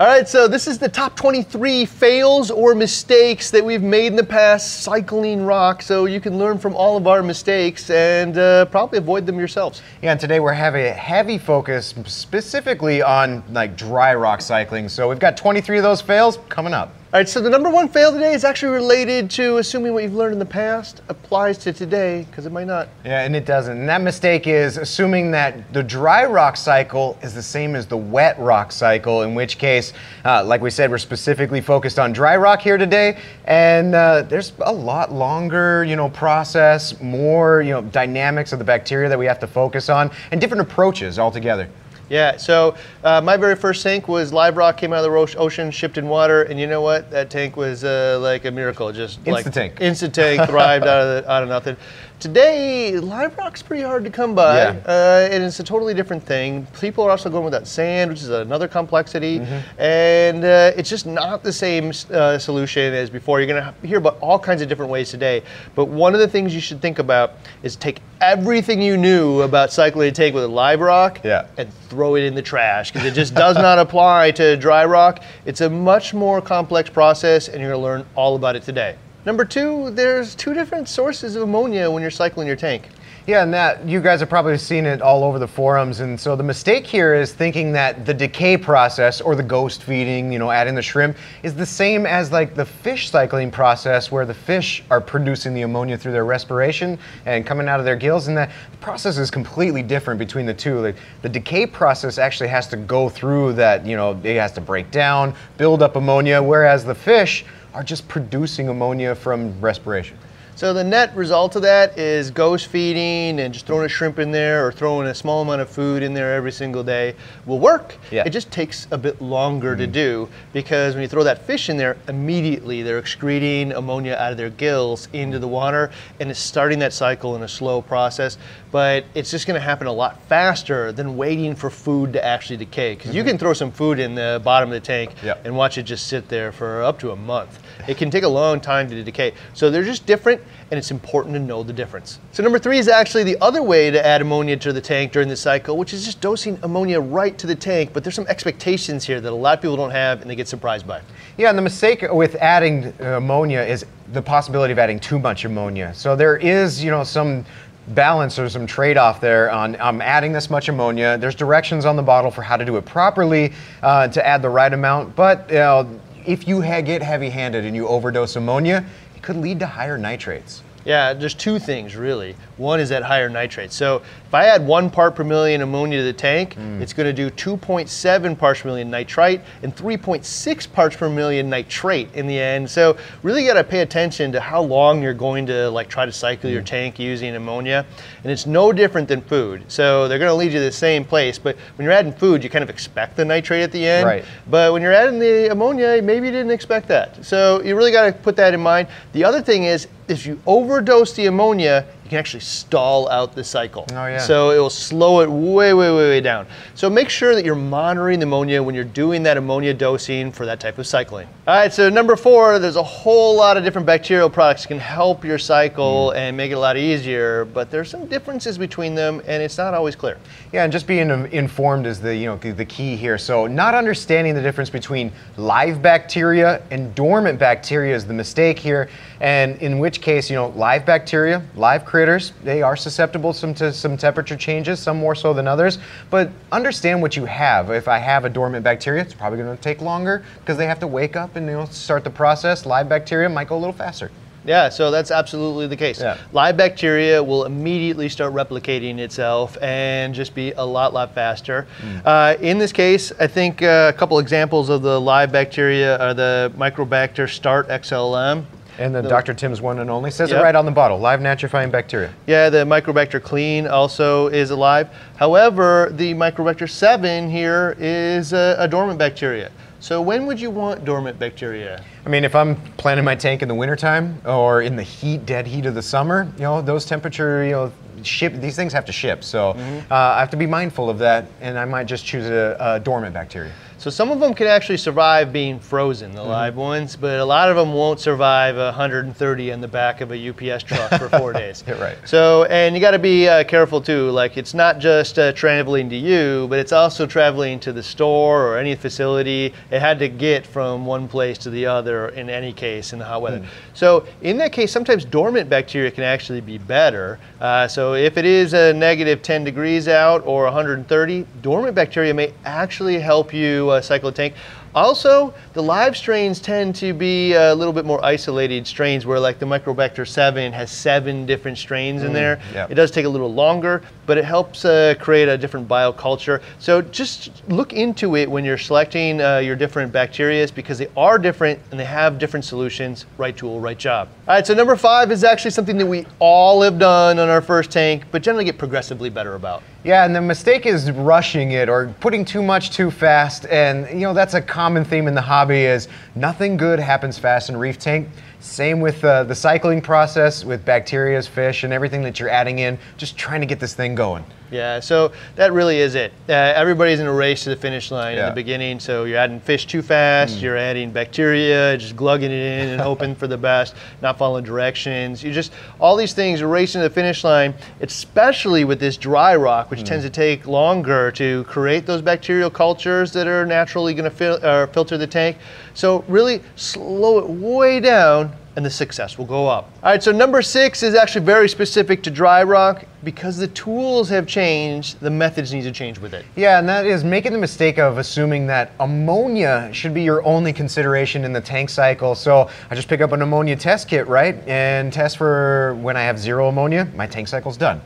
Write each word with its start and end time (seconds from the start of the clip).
All 0.00 0.06
right, 0.06 0.28
so 0.28 0.46
this 0.46 0.68
is 0.68 0.78
the 0.78 0.88
top 0.88 1.16
23 1.16 1.84
fails 1.84 2.52
or 2.52 2.76
mistakes 2.76 3.50
that 3.50 3.64
we've 3.64 3.82
made 3.82 4.06
in 4.06 4.14
the 4.14 4.22
past 4.22 4.82
cycling 4.82 5.44
rock. 5.44 5.82
So 5.82 6.04
you 6.04 6.20
can 6.20 6.38
learn 6.38 6.56
from 6.56 6.76
all 6.76 6.96
of 6.96 7.08
our 7.08 7.20
mistakes 7.20 7.90
and 7.90 8.38
uh, 8.38 8.66
probably 8.66 8.98
avoid 8.98 9.26
them 9.26 9.40
yourselves. 9.40 9.82
Yeah, 10.00 10.12
and 10.12 10.20
today 10.20 10.38
we're 10.38 10.52
having 10.52 10.86
a 10.86 10.92
heavy 10.92 11.36
focus 11.36 11.96
specifically 12.06 13.02
on 13.02 13.42
like 13.52 13.76
dry 13.76 14.14
rock 14.14 14.40
cycling. 14.40 14.88
So 14.88 15.08
we've 15.08 15.18
got 15.18 15.36
23 15.36 15.78
of 15.78 15.82
those 15.82 16.00
fails 16.00 16.38
coming 16.48 16.74
up. 16.74 16.94
All 17.10 17.18
right, 17.18 17.26
so 17.26 17.40
the 17.40 17.48
number 17.48 17.70
one 17.70 17.88
fail 17.88 18.12
today 18.12 18.34
is 18.34 18.44
actually 18.44 18.74
related 18.74 19.30
to 19.30 19.56
assuming 19.56 19.94
what 19.94 20.02
you've 20.02 20.12
learned 20.12 20.34
in 20.34 20.38
the 20.38 20.44
past 20.44 21.00
applies 21.08 21.56
to 21.56 21.72
today, 21.72 22.26
because 22.28 22.44
it 22.44 22.52
might 22.52 22.66
not. 22.66 22.90
Yeah, 23.02 23.24
and 23.24 23.34
it 23.34 23.46
doesn't. 23.46 23.78
And 23.78 23.88
that 23.88 24.02
mistake 24.02 24.46
is 24.46 24.76
assuming 24.76 25.30
that 25.30 25.72
the 25.72 25.82
dry 25.82 26.26
rock 26.26 26.58
cycle 26.58 27.18
is 27.22 27.32
the 27.32 27.42
same 27.42 27.76
as 27.76 27.86
the 27.86 27.96
wet 27.96 28.38
rock 28.38 28.72
cycle, 28.72 29.22
in 29.22 29.34
which 29.34 29.56
case, 29.56 29.94
uh, 30.26 30.44
like 30.44 30.60
we 30.60 30.68
said, 30.68 30.90
we're 30.90 30.98
specifically 30.98 31.62
focused 31.62 31.98
on 31.98 32.12
dry 32.12 32.36
rock 32.36 32.60
here 32.60 32.76
today. 32.76 33.18
And 33.46 33.94
uh, 33.94 34.20
there's 34.20 34.52
a 34.60 34.72
lot 34.72 35.10
longer, 35.10 35.84
you 35.84 35.96
know, 35.96 36.10
process, 36.10 37.00
more, 37.00 37.62
you 37.62 37.70
know, 37.70 37.80
dynamics 37.80 38.52
of 38.52 38.58
the 38.58 38.66
bacteria 38.66 39.08
that 39.08 39.18
we 39.18 39.24
have 39.24 39.38
to 39.38 39.46
focus 39.46 39.88
on, 39.88 40.10
and 40.30 40.42
different 40.42 40.60
approaches 40.60 41.18
altogether. 41.18 41.70
Yeah, 42.08 42.36
so 42.38 42.74
uh, 43.04 43.20
my 43.20 43.36
very 43.36 43.54
first 43.54 43.82
tank 43.82 44.08
was 44.08 44.32
live 44.32 44.56
rock, 44.56 44.76
came 44.78 44.92
out 44.92 45.04
of 45.04 45.10
the 45.10 45.38
ocean, 45.38 45.70
shipped 45.70 45.98
in 45.98 46.08
water, 46.08 46.44
and 46.44 46.58
you 46.58 46.66
know 46.66 46.80
what? 46.80 47.10
That 47.10 47.28
tank 47.28 47.56
was 47.56 47.84
uh, 47.84 48.18
like 48.22 48.44
a 48.46 48.50
miracle. 48.50 48.90
Just 48.92 49.18
instant 49.18 49.34
like 49.34 49.52
tank. 49.52 49.80
Instant 49.80 50.14
tank, 50.14 50.48
thrived 50.48 50.86
out 50.86 51.02
of 51.02 51.24
the, 51.24 51.30
out 51.30 51.42
of 51.42 51.48
nothing. 51.48 51.76
Today, 52.20 52.98
live 52.98 53.38
rock's 53.38 53.62
pretty 53.62 53.84
hard 53.84 54.02
to 54.02 54.10
come 54.10 54.34
by, 54.34 54.56
Yeah. 54.56 54.74
uh, 54.88 55.28
and 55.30 55.44
it's 55.44 55.60
a 55.60 55.62
totally 55.62 55.94
different 55.94 56.20
thing. 56.24 56.66
People 56.80 57.04
are 57.04 57.10
also 57.12 57.30
going 57.30 57.44
with 57.44 57.52
that 57.52 57.68
sand, 57.68 58.10
which 58.10 58.22
is 58.22 58.28
another 58.30 58.66
complexity, 58.66 59.38
Mm-hmm. 59.38 59.80
and 59.80 60.44
uh, 60.44 60.72
it's 60.76 60.90
just 60.90 61.06
not 61.06 61.44
the 61.44 61.52
same 61.52 61.92
uh, 62.12 62.36
solution 62.38 62.92
as 62.92 63.08
before. 63.08 63.38
You're 63.40 63.46
going 63.46 63.62
to 63.62 63.86
hear 63.86 63.98
about 63.98 64.18
all 64.20 64.36
kinds 64.36 64.62
of 64.62 64.68
different 64.68 64.90
ways 64.90 65.10
today, 65.10 65.44
but 65.76 65.84
one 65.84 66.12
of 66.12 66.18
the 66.18 66.26
things 66.26 66.52
you 66.52 66.60
should 66.60 66.82
think 66.82 66.98
about 66.98 67.34
is 67.62 67.76
take 67.76 68.00
everything 68.20 68.82
you 68.82 68.96
knew 68.96 69.42
about 69.42 69.70
cycling 69.72 70.08
a 70.08 70.12
tank 70.12 70.34
with 70.34 70.42
a 70.42 70.48
live 70.48 70.80
rock 70.80 71.20
Yeah. 71.22 71.46
and 71.56 71.72
throw 71.88 72.16
it 72.16 72.24
in 72.24 72.34
the 72.34 72.42
trash 72.42 72.90
because 72.90 73.06
it 73.06 73.14
just 73.14 73.32
does 73.36 73.54
not 73.56 73.78
apply 73.86 74.32
to 74.32 74.56
dry 74.56 74.84
rock. 74.86 75.22
It's 75.46 75.60
a 75.60 75.70
much 75.70 76.14
more 76.14 76.40
complex 76.40 76.90
process, 76.90 77.46
and 77.46 77.60
you're 77.60 77.70
going 77.70 77.80
to 77.80 77.84
learn 77.84 78.04
all 78.16 78.34
about 78.34 78.56
it 78.56 78.64
today. 78.64 78.96
Number 79.24 79.44
two, 79.44 79.90
there's 79.90 80.34
two 80.34 80.54
different 80.54 80.88
sources 80.88 81.36
of 81.36 81.42
ammonia 81.42 81.90
when 81.90 82.02
you're 82.02 82.10
cycling 82.10 82.46
your 82.46 82.56
tank. 82.56 82.88
Yeah, 83.28 83.42
and 83.42 83.52
that 83.52 83.86
you 83.86 84.00
guys 84.00 84.20
have 84.20 84.30
probably 84.30 84.56
seen 84.56 84.86
it 84.86 85.02
all 85.02 85.22
over 85.22 85.38
the 85.38 85.46
forums. 85.46 86.00
And 86.00 86.18
so 86.18 86.34
the 86.34 86.42
mistake 86.42 86.86
here 86.86 87.12
is 87.12 87.30
thinking 87.30 87.72
that 87.72 88.06
the 88.06 88.14
decay 88.14 88.56
process 88.56 89.20
or 89.20 89.36
the 89.36 89.42
ghost 89.42 89.82
feeding, 89.82 90.32
you 90.32 90.38
know, 90.38 90.50
adding 90.50 90.74
the 90.74 90.80
shrimp, 90.80 91.14
is 91.42 91.54
the 91.54 91.66
same 91.66 92.06
as 92.06 92.32
like 92.32 92.54
the 92.54 92.64
fish 92.64 93.10
cycling 93.10 93.50
process 93.50 94.10
where 94.10 94.24
the 94.24 94.32
fish 94.32 94.82
are 94.90 94.98
producing 94.98 95.52
the 95.52 95.60
ammonia 95.60 95.98
through 95.98 96.12
their 96.12 96.24
respiration 96.24 96.98
and 97.26 97.44
coming 97.44 97.68
out 97.68 97.78
of 97.78 97.84
their 97.84 97.96
gills. 97.96 98.28
And 98.28 98.36
that 98.38 98.50
the 98.70 98.78
process 98.78 99.18
is 99.18 99.30
completely 99.30 99.82
different 99.82 100.18
between 100.18 100.46
the 100.46 100.54
two. 100.54 100.80
Like 100.80 100.96
the 101.20 101.28
decay 101.28 101.66
process 101.66 102.16
actually 102.16 102.48
has 102.48 102.66
to 102.68 102.78
go 102.78 103.10
through 103.10 103.52
that, 103.52 103.84
you 103.84 103.94
know, 103.94 104.18
it 104.24 104.38
has 104.38 104.52
to 104.52 104.62
break 104.62 104.90
down, 104.90 105.34
build 105.58 105.82
up 105.82 105.96
ammonia, 105.96 106.42
whereas 106.42 106.82
the 106.82 106.94
fish 106.94 107.44
are 107.74 107.82
just 107.82 108.08
producing 108.08 108.70
ammonia 108.70 109.14
from 109.14 109.60
respiration. 109.60 110.16
So 110.58 110.74
the 110.74 110.82
net 110.82 111.14
result 111.14 111.54
of 111.54 111.62
that 111.62 111.96
is 111.96 112.32
ghost 112.32 112.66
feeding 112.66 113.38
and 113.38 113.54
just 113.54 113.64
throwing 113.64 113.86
a 113.86 113.88
shrimp 113.88 114.18
in 114.18 114.32
there 114.32 114.66
or 114.66 114.72
throwing 114.72 115.06
a 115.06 115.14
small 115.14 115.42
amount 115.42 115.60
of 115.60 115.70
food 115.70 116.02
in 116.02 116.14
there 116.14 116.34
every 116.34 116.50
single 116.50 116.82
day 116.82 117.14
will 117.46 117.60
work. 117.60 117.94
Yeah. 118.10 118.24
It 118.26 118.30
just 118.30 118.50
takes 118.50 118.88
a 118.90 118.98
bit 118.98 119.22
longer 119.22 119.76
to 119.76 119.84
mm-hmm. 119.84 119.92
do 119.92 120.28
because 120.52 120.94
when 120.94 121.02
you 121.02 121.08
throw 121.08 121.22
that 121.22 121.46
fish 121.46 121.70
in 121.70 121.76
there, 121.76 121.96
immediately 122.08 122.82
they're 122.82 122.98
excreting 122.98 123.70
ammonia 123.70 124.16
out 124.16 124.32
of 124.32 124.36
their 124.36 124.50
gills 124.50 125.06
into 125.12 125.38
the 125.38 125.46
water 125.46 125.92
and 126.18 126.28
it's 126.28 126.40
starting 126.40 126.80
that 126.80 126.92
cycle 126.92 127.36
in 127.36 127.44
a 127.44 127.48
slow 127.48 127.80
process. 127.80 128.36
But 128.72 129.04
it's 129.14 129.30
just 129.30 129.46
going 129.46 129.54
to 129.54 129.64
happen 129.64 129.86
a 129.86 129.92
lot 129.92 130.20
faster 130.22 130.90
than 130.90 131.16
waiting 131.16 131.54
for 131.54 131.70
food 131.70 132.12
to 132.14 132.24
actually 132.24 132.56
decay. 132.56 132.96
Because 132.96 133.14
you 133.14 133.22
mm-hmm. 133.22 133.28
can 133.28 133.38
throw 133.38 133.52
some 133.52 133.70
food 133.70 134.00
in 134.00 134.16
the 134.16 134.40
bottom 134.42 134.70
of 134.70 134.74
the 134.74 134.80
tank 134.80 135.12
Yep. 135.22 135.46
and 135.46 135.56
watch 135.56 135.78
it 135.78 135.84
just 135.84 136.08
sit 136.08 136.28
there 136.28 136.50
for 136.50 136.82
up 136.82 136.98
to 136.98 137.12
a 137.12 137.16
month. 137.16 137.60
It 137.86 137.96
can 137.96 138.10
take 138.10 138.24
a 138.24 138.28
long 138.28 138.60
time 138.60 138.90
to 138.90 139.04
decay. 139.04 139.34
So 139.54 139.70
they're 139.70 139.84
just 139.84 140.04
different, 140.04 140.42
and 140.70 140.78
it's 140.78 140.90
important 140.90 141.34
to 141.34 141.40
know 141.40 141.62
the 141.62 141.72
difference. 141.72 142.18
So 142.32 142.42
number 142.42 142.58
three 142.58 142.78
is 142.78 142.88
actually 142.88 143.24
the 143.24 143.36
other 143.40 143.62
way 143.62 143.90
to 143.90 144.04
add 144.04 144.20
ammonia 144.20 144.56
to 144.58 144.72
the 144.72 144.80
tank 144.80 145.12
during 145.12 145.28
the 145.28 145.36
cycle, 145.36 145.76
which 145.76 145.92
is 145.92 146.04
just 146.04 146.20
dosing 146.20 146.58
ammonia 146.62 147.00
right 147.00 147.36
to 147.38 147.46
the 147.46 147.54
tank. 147.54 147.90
But 147.92 148.04
there's 148.04 148.14
some 148.14 148.26
expectations 148.28 149.04
here 149.04 149.20
that 149.20 149.32
a 149.32 149.34
lot 149.34 149.58
of 149.58 149.62
people 149.62 149.76
don't 149.76 149.90
have, 149.90 150.20
and 150.20 150.30
they 150.30 150.36
get 150.36 150.48
surprised 150.48 150.86
by. 150.86 151.00
Yeah, 151.36 151.48
and 151.48 151.58
the 151.58 151.62
mistake 151.62 152.02
with 152.10 152.34
adding 152.36 152.92
uh, 153.00 153.16
ammonia 153.16 153.62
is 153.62 153.86
the 154.12 154.22
possibility 154.22 154.72
of 154.72 154.78
adding 154.78 154.98
too 154.98 155.18
much 155.18 155.44
ammonia. 155.44 155.92
So 155.94 156.16
there 156.16 156.36
is, 156.36 156.82
you 156.82 156.90
know, 156.90 157.04
some 157.04 157.44
balance 157.88 158.38
or 158.38 158.48
some 158.48 158.66
trade-off 158.66 159.20
there 159.20 159.50
on 159.50 159.80
um, 159.80 160.02
adding 160.02 160.32
this 160.32 160.50
much 160.50 160.68
ammonia. 160.68 161.16
There's 161.18 161.34
directions 161.34 161.84
on 161.84 161.96
the 161.96 162.02
bottle 162.02 162.30
for 162.30 162.42
how 162.42 162.56
to 162.56 162.64
do 162.64 162.76
it 162.76 162.84
properly 162.84 163.52
uh, 163.82 164.08
to 164.08 164.26
add 164.26 164.42
the 164.42 164.50
right 164.50 164.72
amount. 164.72 165.16
But 165.16 165.48
you 165.48 165.56
know, 165.56 166.00
if 166.26 166.46
you 166.46 166.60
get 166.60 167.02
heavy-handed 167.02 167.64
and 167.64 167.74
you 167.74 167.88
overdose 167.88 168.36
ammonia, 168.36 168.84
could 169.28 169.36
lead 169.36 169.58
to 169.58 169.66
higher 169.66 169.98
nitrates. 169.98 170.62
Yeah, 170.88 171.12
there's 171.12 171.34
two 171.34 171.58
things 171.58 171.96
really. 171.96 172.34
One 172.56 172.80
is 172.80 172.88
that 172.88 173.02
higher 173.02 173.28
nitrate. 173.28 173.72
So 173.72 173.96
if 174.26 174.32
I 174.32 174.46
add 174.46 174.66
one 174.66 174.88
part 174.88 175.14
per 175.14 175.22
million 175.22 175.60
ammonia 175.60 175.98
to 175.98 176.04
the 176.04 176.14
tank, 176.14 176.54
mm. 176.54 176.80
it's 176.80 176.94
going 176.94 177.04
to 177.06 177.12
do 177.12 177.28
2.7 177.30 178.38
parts 178.38 178.62
per 178.62 178.68
million 178.68 178.90
nitrite 178.90 179.42
and 179.62 179.76
3.6 179.76 180.72
parts 180.72 180.96
per 180.96 181.10
million 181.10 181.50
nitrate 181.50 182.08
in 182.14 182.26
the 182.26 182.40
end. 182.40 182.70
So 182.70 182.96
really 183.22 183.44
got 183.44 183.54
to 183.54 183.64
pay 183.64 183.80
attention 183.80 184.32
to 184.32 184.40
how 184.40 184.62
long 184.62 185.02
you're 185.02 185.12
going 185.12 185.44
to 185.48 185.68
like 185.68 185.88
try 185.88 186.06
to 186.06 186.12
cycle 186.12 186.48
your 186.48 186.62
mm. 186.62 186.66
tank 186.66 186.98
using 186.98 187.36
ammonia, 187.36 187.84
and 188.22 188.32
it's 188.32 188.46
no 188.46 188.72
different 188.72 189.08
than 189.08 189.20
food. 189.20 189.70
So 189.70 190.08
they're 190.08 190.18
going 190.18 190.30
to 190.30 190.34
lead 190.34 190.54
you 190.54 190.58
to 190.58 190.64
the 190.64 190.72
same 190.72 191.04
place, 191.04 191.38
but 191.38 191.54
when 191.76 191.84
you're 191.84 191.92
adding 191.92 192.14
food, 192.14 192.42
you 192.42 192.48
kind 192.48 192.62
of 192.62 192.70
expect 192.70 193.14
the 193.14 193.26
nitrate 193.26 193.62
at 193.62 193.72
the 193.72 193.86
end. 193.86 194.06
Right. 194.06 194.24
But 194.48 194.72
when 194.72 194.80
you're 194.80 194.94
adding 194.94 195.18
the 195.18 195.52
ammonia, 195.52 196.00
maybe 196.00 196.28
you 196.28 196.32
didn't 196.32 196.50
expect 196.50 196.88
that. 196.88 197.22
So 197.22 197.60
you 197.60 197.76
really 197.76 197.92
got 197.92 198.06
to 198.06 198.12
put 198.12 198.36
that 198.36 198.54
in 198.54 198.60
mind. 198.60 198.88
The 199.12 199.22
other 199.22 199.42
thing 199.42 199.64
is, 199.64 199.86
if 200.08 200.26
you 200.26 200.40
overdose 200.46 201.12
the 201.12 201.26
ammonia, 201.26 201.86
you 202.04 202.10
can 202.10 202.18
actually 202.18 202.40
stall 202.40 203.06
out 203.10 203.34
the 203.34 203.44
cycle. 203.44 203.84
Oh, 203.90 204.06
yeah. 204.06 204.16
So 204.18 204.50
it 204.50 204.58
will 204.58 204.70
slow 204.70 205.20
it 205.20 205.30
way, 205.30 205.74
way, 205.74 205.90
way, 205.90 206.08
way 206.08 206.20
down. 206.22 206.46
So 206.74 206.88
make 206.88 207.10
sure 207.10 207.34
that 207.34 207.44
you're 207.44 207.54
monitoring 207.54 208.18
the 208.18 208.24
ammonia 208.24 208.62
when 208.62 208.74
you're 208.74 208.84
doing 208.84 209.22
that 209.24 209.36
ammonia 209.36 209.74
dosing 209.74 210.32
for 210.32 210.46
that 210.46 210.58
type 210.58 210.78
of 210.78 210.86
cycling. 210.86 211.28
All 211.46 211.54
right, 211.54 211.70
so 211.70 211.90
number 211.90 212.16
four, 212.16 212.58
there's 212.58 212.76
a 212.76 212.82
whole 212.82 213.36
lot 213.36 213.58
of 213.58 213.64
different 213.64 213.86
bacterial 213.86 214.30
products 214.30 214.62
that 214.62 214.68
can 214.68 214.78
help 214.78 215.22
your 215.22 215.38
cycle 215.38 216.10
hmm. 216.10 216.16
and 216.16 216.34
make 216.34 216.50
it 216.50 216.54
a 216.54 216.58
lot 216.58 216.78
easier, 216.78 217.44
but 217.44 217.70
there's 217.70 217.90
some 217.90 218.06
differences 218.06 218.56
between 218.56 218.94
them, 218.94 219.20
and 219.26 219.42
it's 219.42 219.58
not 219.58 219.74
always 219.74 219.94
clear. 219.94 220.16
Yeah, 220.50 220.64
and 220.64 220.72
just 220.72 220.86
being 220.86 221.10
informed 221.10 221.86
is 221.86 222.00
the 222.00 222.16
you 222.16 222.24
know 222.24 222.36
the 222.38 222.64
key 222.64 222.96
here. 222.96 223.18
So 223.18 223.46
not 223.46 223.74
understanding 223.74 224.34
the 224.34 224.40
difference 224.40 224.70
between 224.70 225.12
live 225.36 225.82
bacteria 225.82 226.62
and 226.70 226.94
dormant 226.94 227.38
bacteria 227.38 227.94
is 227.94 228.06
the 228.06 228.14
mistake 228.14 228.58
here. 228.58 228.88
And 229.20 229.60
in 229.60 229.78
which 229.78 230.00
case, 230.00 230.30
you 230.30 230.36
know, 230.36 230.48
live 230.48 230.86
bacteria, 230.86 231.42
live 231.56 231.84
critters, 231.84 232.32
they 232.44 232.62
are 232.62 232.76
susceptible 232.76 233.32
some 233.32 233.54
to 233.54 233.72
some 233.72 233.96
temperature 233.96 234.36
changes, 234.36 234.78
some 234.80 234.96
more 234.96 235.14
so 235.14 235.32
than 235.32 235.48
others. 235.48 235.78
But 236.10 236.30
understand 236.52 237.02
what 237.02 237.16
you 237.16 237.24
have. 237.24 237.70
If 237.70 237.88
I 237.88 237.98
have 237.98 238.24
a 238.24 238.28
dormant 238.28 238.64
bacteria, 238.64 239.02
it's 239.02 239.14
probably 239.14 239.38
going 239.38 239.56
to 239.56 239.62
take 239.62 239.80
longer 239.80 240.24
because 240.40 240.56
they 240.56 240.66
have 240.66 240.80
to 240.80 240.86
wake 240.86 241.16
up 241.16 241.36
and 241.36 241.46
you 241.46 241.52
know 241.52 241.64
start 241.66 242.04
the 242.04 242.10
process. 242.10 242.66
Live 242.66 242.88
bacteria 242.88 243.28
might 243.28 243.48
go 243.48 243.56
a 243.56 243.58
little 243.58 243.72
faster. 243.72 244.10
Yeah, 244.48 244.70
so 244.70 244.90
that's 244.90 245.10
absolutely 245.10 245.66
the 245.66 245.76
case. 245.76 246.00
Yeah. 246.00 246.16
Live 246.32 246.56
bacteria 246.56 247.22
will 247.22 247.44
immediately 247.44 248.08
start 248.08 248.32
replicating 248.32 248.98
itself 248.98 249.58
and 249.60 250.14
just 250.14 250.34
be 250.34 250.52
a 250.52 250.64
lot, 250.64 250.94
lot 250.94 251.14
faster. 251.14 251.66
Mm. 251.80 252.02
Uh, 252.04 252.36
in 252.40 252.56
this 252.56 252.72
case, 252.72 253.12
I 253.20 253.26
think 253.26 253.62
uh, 253.62 253.92
a 253.94 253.98
couple 253.98 254.18
examples 254.18 254.70
of 254.70 254.80
the 254.80 254.98
live 254.98 255.32
bacteria 255.32 255.98
are 255.98 256.14
the 256.14 256.50
Microbacter 256.56 257.28
Start 257.28 257.68
XLM. 257.68 258.46
And 258.78 258.94
the, 258.94 259.02
Dr. 259.02 259.34
Tim's 259.34 259.60
one 259.60 259.80
and 259.80 259.90
only 259.90 260.10
says 260.10 260.30
Yep. 260.30 260.40
it 260.40 260.42
right 260.42 260.54
on 260.54 260.64
the 260.64 260.70
bottle: 260.70 260.98
live 260.98 261.20
nitrifying 261.20 261.70
bacteria. 261.70 262.10
Yeah, 262.26 262.48
the 262.48 262.58
Microbacter 262.58 263.22
Clean 263.22 263.66
also 263.66 264.28
is 264.28 264.50
alive. 264.50 264.88
However, 265.16 265.90
the 265.92 266.14
Microbacter 266.14 266.70
7 266.70 267.28
here 267.28 267.76
is 267.78 268.32
a, 268.32 268.56
a 268.58 268.68
dormant 268.68 268.98
bacteria. 268.98 269.50
So 269.80 270.02
when 270.02 270.26
would 270.26 270.40
you 270.40 270.50
want 270.50 270.84
dormant 270.84 271.18
bacteria? 271.18 271.84
I 272.04 272.08
mean, 272.08 272.24
if 272.24 272.34
I'm 272.34 272.56
planting 272.78 273.04
my 273.04 273.14
tank 273.14 273.42
in 273.42 273.48
the 273.48 273.54
wintertime 273.54 274.20
or 274.24 274.62
in 274.62 274.74
the 274.74 274.82
heat, 274.82 275.24
dead 275.24 275.46
heat 275.46 275.66
of 275.66 275.74
the 275.74 275.82
summer, 275.82 276.26
you 276.36 276.42
know, 276.42 276.60
those 276.60 276.84
temperature, 276.84 277.44
you 277.44 277.52
know, 277.52 277.72
ship 278.02 278.32
these 278.34 278.56
things 278.56 278.72
have 278.72 278.84
to 278.84 278.92
ship. 278.92 279.22
So 279.24 279.50
uh, 279.50 279.94
I 279.94 280.20
have 280.20 280.30
to 280.30 280.36
be 280.36 280.46
mindful 280.46 280.88
of 280.90 280.98
that, 280.98 281.26
and 281.40 281.58
I 281.58 281.64
might 281.64 281.84
just 281.86 282.04
choose 282.04 282.26
a, 282.26 282.56
a 282.58 282.80
dormant 282.80 283.14
bacteria. 283.14 283.52
So 283.78 283.90
some 283.90 284.10
of 284.10 284.18
them 284.18 284.34
can 284.34 284.48
actually 284.48 284.78
survive 284.78 285.32
being 285.32 285.60
frozen, 285.60 286.10
the 286.10 286.24
live 286.24 286.56
ones, 286.56 286.96
but 286.96 287.20
a 287.20 287.24
lot 287.24 287.48
of 287.48 287.54
them 287.54 287.72
won't 287.72 288.00
survive 288.00 288.56
130 288.56 289.50
in 289.50 289.60
the 289.60 289.68
back 289.68 290.00
of 290.00 290.10
a 290.10 290.28
UPS 290.30 290.64
truck 290.64 290.90
for 290.94 291.08
four 291.08 291.32
days. 291.44 291.62
Yeah, 291.64 291.80
right. 291.80 291.96
So, 292.04 292.42
and 292.46 292.74
you 292.74 292.80
got 292.80 292.90
to 292.90 292.98
be 292.98 293.28
uh, 293.28 293.44
careful 293.44 293.80
too. 293.80 294.10
Like, 294.10 294.36
it's 294.36 294.52
not 294.52 294.80
just 294.80 295.16
uh, 295.20 295.30
traveling 295.30 295.88
to 295.90 295.96
you, 295.96 296.48
but 296.50 296.58
it's 296.58 296.72
also 296.72 297.06
traveling 297.06 297.60
to 297.60 297.72
the 297.72 297.82
store 297.82 298.48
or 298.48 298.58
any 298.58 298.74
facility. 298.74 299.54
It 299.70 299.78
had 299.78 300.00
to 300.00 300.08
get 300.08 300.44
from 300.44 300.84
one 300.84 301.06
place 301.06 301.38
to 301.38 301.50
the 301.50 301.66
other 301.66 302.08
in 302.08 302.28
any 302.28 302.52
case 302.52 302.92
in 302.92 302.98
the 302.98 303.04
hot 303.04 303.22
weather. 303.22 303.46
So, 303.74 304.04
in 304.22 304.38
that 304.38 304.50
case, 304.50 304.72
sometimes 304.72 305.04
dormant 305.04 305.48
bacteria 305.48 305.92
can 305.92 306.02
actually 306.02 306.40
be 306.40 306.58
better. 306.58 307.20
Uh, 307.40 307.68
so, 307.68 307.94
if 307.94 308.16
it 308.16 308.24
is 308.24 308.54
a 308.54 308.72
negative 308.72 309.22
10 309.22 309.44
degrees 309.44 309.86
out 309.86 310.26
or 310.26 310.42
130, 310.46 311.26
dormant 311.42 311.76
bacteria 311.76 312.12
may 312.12 312.34
actually 312.44 312.98
help 312.98 313.32
you 313.32 313.67
uh, 313.70 313.80
cycle 313.80 314.08
a 314.08 314.12
tank. 314.12 314.34
Also, 314.74 315.34
the 315.54 315.62
live 315.62 315.96
strains 315.96 316.40
tend 316.40 316.74
to 316.76 316.92
be 316.92 317.32
a 317.32 317.54
little 317.54 317.72
bit 317.72 317.84
more 317.84 318.04
isolated 318.04 318.66
strains 318.66 319.06
where 319.06 319.18
like 319.18 319.38
the 319.38 319.46
Microbacter 319.46 320.06
7 320.06 320.52
has 320.52 320.70
seven 320.70 321.26
different 321.26 321.58
strains 321.58 322.02
in 322.02 322.12
there. 322.12 322.40
yeah. 322.52 322.66
It 322.68 322.74
does 322.74 322.90
take 322.90 323.04
a 323.04 323.08
little 323.08 323.32
longer, 323.32 323.82
but 324.06 324.18
it 324.18 324.24
helps 324.24 324.64
uh, 324.64 324.94
create 325.00 325.28
a 325.28 325.38
different 325.38 325.68
bioculture. 325.68 326.42
So 326.58 326.82
just 326.82 327.30
look 327.48 327.72
into 327.72 328.14
it 328.16 328.30
when 328.30 328.44
you're 328.44 328.58
selecting 328.58 329.20
uh, 329.20 329.38
your 329.38 329.56
different 329.56 329.92
bacterias 329.92 330.54
because 330.54 330.78
they 330.78 330.88
are 330.96 331.18
different 331.18 331.58
and 331.70 331.80
they 331.80 331.84
have 331.84 332.18
different 332.18 332.44
solutions. 332.44 333.06
Right 333.16 333.36
tool, 333.36 333.60
right 333.60 333.78
job. 333.78 334.08
All 334.28 334.34
right, 334.34 334.46
so 334.46 334.52
number 334.52 334.76
five 334.76 335.10
is 335.10 335.24
actually 335.24 335.52
something 335.52 335.78
that 335.78 335.86
we 335.86 336.04
all 336.18 336.60
have 336.60 336.78
done 336.78 337.18
on 337.18 337.30
our 337.30 337.40
first 337.40 337.70
tank, 337.70 338.04
but 338.10 338.20
generally 338.20 338.44
get 338.44 338.58
progressively 338.58 339.08
better 339.08 339.36
about. 339.36 339.62
Yeah, 339.84 340.04
and 340.04 340.14
the 340.14 340.20
mistake 340.20 340.66
is 340.66 340.90
rushing 340.90 341.52
it 341.52 341.70
or 341.70 341.94
putting 342.00 342.26
too 342.26 342.42
much 342.42 342.68
too 342.68 342.90
fast. 342.90 343.46
And 343.46 343.88
you 343.88 344.06
know 344.06 344.12
that's 344.12 344.34
a 344.34 344.42
common 344.42 344.84
theme 344.84 345.08
in 345.08 345.14
the 345.14 345.22
hobby 345.22 345.60
is 345.60 345.88
nothing 346.14 346.58
good 346.58 346.78
happens 346.78 347.18
fast 347.18 347.48
in 347.48 347.56
reef 347.56 347.78
tank. 347.78 348.06
Same 348.38 348.80
with 348.80 349.02
uh, 349.02 349.24
the 349.24 349.34
cycling 349.34 349.80
process 349.80 350.44
with 350.44 350.62
bacteria, 350.62 351.22
fish, 351.22 351.64
and 351.64 351.72
everything 351.72 352.02
that 352.02 352.20
you're 352.20 352.28
adding 352.28 352.58
in. 352.58 352.78
Just 352.98 353.16
trying 353.16 353.40
to 353.40 353.46
get 353.46 353.60
this 353.60 353.72
thing 353.72 353.94
going. 353.94 354.26
Yeah, 354.50 354.80
so 354.80 355.12
that 355.36 355.52
really 355.52 355.78
is 355.78 355.94
it. 355.94 356.12
Uh, 356.28 356.32
everybody's 356.32 357.00
in 357.00 357.06
a 357.06 357.12
race 357.12 357.44
to 357.44 357.50
the 357.50 357.56
finish 357.56 357.90
line 357.90 358.16
in 358.16 358.24
the 358.28 358.34
beginning. 358.34 358.80
So 358.80 359.04
you're 359.04 359.18
adding 359.18 359.40
fish 359.40 359.66
too 359.66 359.82
fast, 359.82 360.40
you're 360.40 360.56
adding 360.56 360.90
bacteria, 360.90 361.76
just 361.76 361.96
glugging 361.96 362.30
it 362.30 362.34
in 362.62 362.68
and 362.70 362.80
hoping 362.80 363.14
for 363.14 363.26
the 363.26 363.36
best, 363.36 363.74
not 364.00 364.16
following 364.16 364.44
directions. 364.44 365.22
You 365.22 365.32
just 365.32 365.52
all 365.78 365.96
these 365.96 366.14
things 366.14 366.40
are 366.40 366.48
racing 366.48 366.80
to 366.80 366.88
the 366.88 366.94
finish 366.94 367.24
line, 367.24 367.54
especially 367.80 368.64
with 368.64 368.80
this 368.80 368.96
dry 368.96 369.36
rock, 369.36 369.70
which 369.70 369.84
tends 369.84 370.04
to 370.04 370.10
take 370.10 370.46
longer 370.46 371.10
to 371.12 371.44
create 371.44 371.84
those 371.86 372.00
bacterial 372.02 372.50
cultures 372.50 373.12
that 373.12 373.26
are 373.26 373.44
naturally 373.44 373.92
going 373.92 374.04
to 374.10 374.16
fil- 374.16 374.38
uh, 374.42 374.66
filter 374.68 374.96
the 374.96 375.06
tank. 375.06 375.36
So 375.74 376.04
really 376.08 376.42
slow 376.56 377.18
it 377.18 377.28
way 377.28 377.80
down 377.80 378.34
and 378.58 378.66
the 378.66 378.70
success 378.70 379.16
will 379.16 379.24
go 379.24 379.46
up. 379.46 379.70
All 379.84 379.92
right, 379.92 380.02
so 380.02 380.10
number 380.10 380.42
six 380.42 380.82
is 380.82 380.96
actually 380.96 381.24
very 381.24 381.48
specific 381.48 382.02
to 382.02 382.10
dry 382.10 382.42
rock. 382.42 382.84
Because 383.04 383.36
the 383.36 383.46
tools 383.46 384.08
have 384.08 384.26
changed, 384.26 384.98
the 384.98 385.10
methods 385.10 385.54
need 385.54 385.62
to 385.62 385.70
change 385.70 386.00
with 386.00 386.12
it. 386.12 386.26
Yeah, 386.34 386.58
and 386.58 386.68
that 386.68 386.84
is 386.84 387.04
making 387.04 387.30
the 387.30 387.38
mistake 387.38 387.78
of 387.78 387.98
assuming 387.98 388.48
that 388.48 388.72
ammonia 388.80 389.70
should 389.72 389.94
be 389.94 390.02
your 390.02 390.24
only 390.24 390.52
consideration 390.52 391.24
in 391.24 391.32
the 391.32 391.40
tank 391.40 391.70
cycle. 391.70 392.16
So 392.16 392.50
I 392.68 392.74
just 392.74 392.88
pick 392.88 393.00
up 393.00 393.12
an 393.12 393.22
ammonia 393.22 393.54
test 393.54 393.88
kit, 393.88 394.08
right? 394.08 394.36
And 394.48 394.92
test 394.92 395.18
for 395.18 395.76
when 395.80 395.96
I 395.96 396.02
have 396.02 396.18
zero 396.18 396.48
ammonia, 396.48 396.90
my 396.96 397.06
tank 397.06 397.28
cycle's 397.28 397.56
done. 397.56 397.80